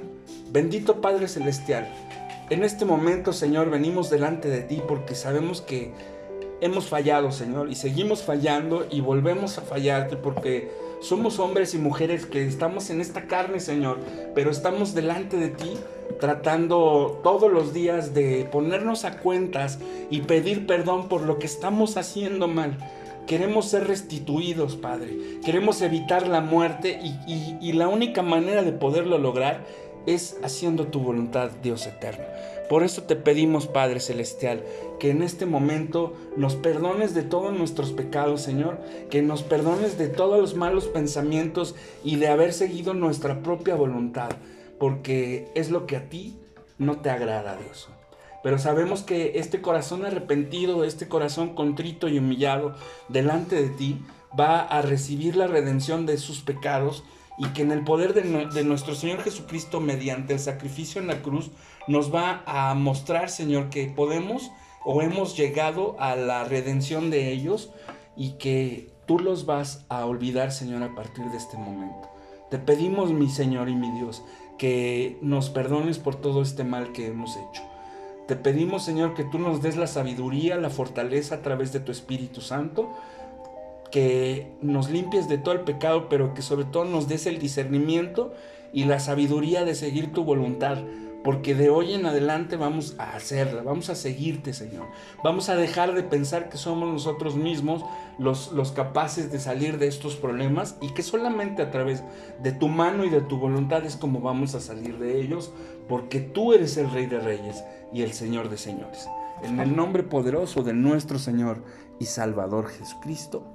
Bendito 0.53 1.01
Padre 1.01 1.26
Celestial, 1.26 1.88
en 2.51 2.62
este 2.62 2.84
momento, 2.84 3.32
Señor, 3.32 3.70
venimos 3.70 4.11
delante 4.11 4.51
de 4.51 4.61
ti 4.61 4.82
porque 4.86 5.14
sabemos 5.14 5.62
que 5.62 5.95
hemos 6.61 6.88
fallado, 6.88 7.32
Señor, 7.32 7.70
y 7.70 7.74
seguimos 7.74 8.22
fallando 8.22 8.86
y 8.91 9.01
volvemos 9.01 9.57
a 9.57 9.62
fallarte 9.62 10.18
porque 10.18 10.70
somos 11.01 11.38
hombres 11.38 11.74
y 11.74 11.78
mujeres 11.78 12.26
que 12.26 12.46
estamos 12.46 12.90
en 12.90 13.01
esta 13.01 13.26
carne, 13.26 13.61
Señor, 13.61 13.98
pero 14.34 14.51
estamos 14.51 14.94
delante 14.94 15.36
de 15.36 15.48
ti 15.48 15.76
tratando 16.20 17.20
todos 17.22 17.51
los 17.51 17.72
días 17.72 18.14
de 18.14 18.46
ponernos 18.51 19.05
a 19.05 19.18
cuentas 19.18 19.78
y 20.11 20.22
pedir 20.22 20.66
perdón 20.66 21.09
por 21.09 21.22
lo 21.22 21.38
que 21.38 21.46
estamos 21.46 21.96
haciendo 21.96 22.48
mal. 22.48 22.76
Queremos 23.26 23.66
ser 23.66 23.86
restituidos, 23.86 24.76
Padre. 24.76 25.16
Queremos 25.44 25.82
evitar 25.82 26.26
la 26.26 26.40
muerte 26.40 27.01
y, 27.03 27.72
la 27.72 27.88
única 27.88 28.22
manera 28.22 28.62
de 28.62 28.72
poderlo 28.72 29.18
lograr 29.18 29.64
es 30.07 30.36
haciendo 30.42 30.88
tu 30.88 31.01
voluntad, 31.01 31.51
Dios 31.62 31.86
eterno. 31.86 32.24
Por 32.70 32.84
eso 32.84 33.02
te 33.02 33.16
pedimos, 33.16 33.66
Padre 33.66 33.98
Celestial, 33.98 34.62
que 35.00 35.10
en 35.10 35.24
este 35.24 35.44
momento 35.44 36.14
nos 36.36 36.54
perdones 36.54 37.14
de 37.14 37.24
todos 37.24 37.52
nuestros 37.52 37.90
pecados, 37.90 38.42
Señor, 38.42 38.78
que 39.10 39.22
nos 39.22 39.42
perdones 39.42 39.98
de 39.98 40.06
todos 40.06 40.38
los 40.38 40.54
malos 40.54 40.86
pensamientos 40.86 41.74
y 42.04 42.14
de 42.14 42.28
haber 42.28 42.52
seguido 42.52 42.94
nuestra 42.94 43.42
propia 43.42 43.74
voluntad, 43.74 44.30
porque 44.78 45.48
es 45.56 45.72
lo 45.72 45.84
que 45.88 45.96
a 45.96 46.08
ti 46.08 46.38
no 46.78 47.00
te 47.00 47.10
agrada, 47.10 47.56
Dios. 47.56 47.88
Pero 48.44 48.56
sabemos 48.56 49.02
que 49.02 49.32
este 49.40 49.60
corazón 49.60 50.06
arrepentido, 50.06 50.84
este 50.84 51.08
corazón 51.08 51.56
contrito 51.56 52.06
y 52.08 52.18
humillado 52.18 52.76
delante 53.08 53.60
de 53.60 53.70
ti, 53.70 54.00
va 54.38 54.60
a 54.60 54.80
recibir 54.80 55.34
la 55.34 55.48
redención 55.48 56.06
de 56.06 56.18
sus 56.18 56.38
pecados 56.38 57.02
y 57.40 57.46
que 57.54 57.62
en 57.62 57.72
el 57.72 57.82
poder 57.84 58.12
de, 58.12 58.64
nuestro 58.64 58.94
Señor 58.94 59.22
Jesucristo, 59.22 59.80
mediante 59.80 60.34
el 60.34 60.38
sacrificio 60.38 61.00
en 61.00 61.06
la 61.06 61.22
cruz, 61.22 61.50
nos 61.91 62.14
va 62.14 62.43
a 62.47 62.74
mostrar, 62.74 63.30
Señor, 63.30 63.68
que 63.68 63.86
podemos 63.86 64.51
o 64.84 65.03
hemos 65.03 65.36
llegado 65.36 65.97
a 65.99 66.14
la 66.16 66.45
redención 66.45 67.11
de 67.11 67.32
ellos 67.32 67.70
y 68.16 68.32
que 68.32 68.91
tú 69.07 69.18
los 69.18 69.45
vas 69.45 69.84
a 69.88 70.07
olvidar, 70.07 70.53
Señor, 70.53 70.82
a 70.82 70.95
partir 70.95 71.24
de 71.26 71.36
este 71.36 71.57
momento. 71.57 72.09
Te 72.49 72.59
pedimos, 72.59 73.12
mi 73.12 73.28
Señor 73.28 73.68
y 73.68 73.74
mi 73.74 73.91
Dios, 73.91 74.22
que 74.57 75.18
nos 75.20 75.51
perdones 75.51 75.99
por 75.99 76.14
todo 76.16 76.43
este 76.43 76.64
mal 76.64 76.93
que 76.93 77.09
hemos 77.09 77.36
hecho. 77.36 77.62
Te 78.28 78.36
pedimos, 78.36 78.84
Señor, 78.84 79.14
que 79.14 79.24
tú 79.24 79.38
nos 79.38 79.61
des 79.61 79.76
la 79.76 79.86
sabiduría, 79.86 80.57
la 80.57 80.70
fortaleza 80.70 81.36
a 81.36 81.43
través 81.43 81.72
de 81.72 81.80
tu 81.80 81.91
Espíritu 81.91 82.41
Santo 82.41 82.91
que 83.91 84.53
nos 84.62 84.88
limpies 84.88 85.28
de 85.28 85.38
todo 85.38 85.55
el 85.55 85.62
pecado, 85.62 86.09
pero 86.09 86.32
que 86.34 86.43
sobre 86.43 86.64
todo 86.64 86.84
nos 86.84 87.09
des 87.09 87.26
el 87.26 87.38
discernimiento 87.38 88.32
y 88.72 88.84
la 88.84 89.01
sabiduría 89.01 89.64
de 89.64 89.74
seguir 89.74 90.12
tu 90.12 90.24
voluntad, 90.24 90.78
porque 91.22 91.54
de 91.54 91.68
hoy 91.68 91.94
en 91.94 92.06
adelante 92.06 92.56
vamos 92.56 92.94
a 92.98 93.14
hacerla, 93.14 93.62
vamos 93.62 93.90
a 93.90 93.94
seguirte, 93.94 94.52
Señor. 94.52 94.86
Vamos 95.22 95.48
a 95.48 95.56
dejar 95.56 95.94
de 95.94 96.02
pensar 96.02 96.48
que 96.48 96.56
somos 96.56 96.88
nosotros 96.90 97.36
mismos 97.36 97.84
los, 98.18 98.52
los 98.52 98.72
capaces 98.72 99.30
de 99.30 99.38
salir 99.38 99.78
de 99.78 99.86
estos 99.86 100.16
problemas 100.16 100.76
y 100.80 100.92
que 100.94 101.02
solamente 101.02 101.62
a 101.62 101.70
través 101.70 102.02
de 102.42 102.52
tu 102.52 102.68
mano 102.68 103.04
y 103.04 103.10
de 103.10 103.20
tu 103.20 103.38
voluntad 103.38 103.84
es 103.84 103.96
como 103.96 104.20
vamos 104.20 104.54
a 104.54 104.60
salir 104.60 104.98
de 104.98 105.20
ellos, 105.20 105.52
porque 105.88 106.20
tú 106.20 106.52
eres 106.52 106.76
el 106.76 106.90
Rey 106.90 107.06
de 107.06 107.20
Reyes 107.20 107.64
y 107.92 108.02
el 108.02 108.12
Señor 108.12 108.48
de 108.48 108.56
Señores. 108.56 109.08
En 109.42 109.58
el 109.58 109.74
nombre 109.74 110.02
poderoso 110.02 110.62
de 110.62 110.74
nuestro 110.74 111.18
Señor 111.18 111.62
y 111.98 112.06
Salvador 112.06 112.68
Jesucristo. 112.68 113.46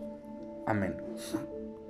Amén. 0.65 0.97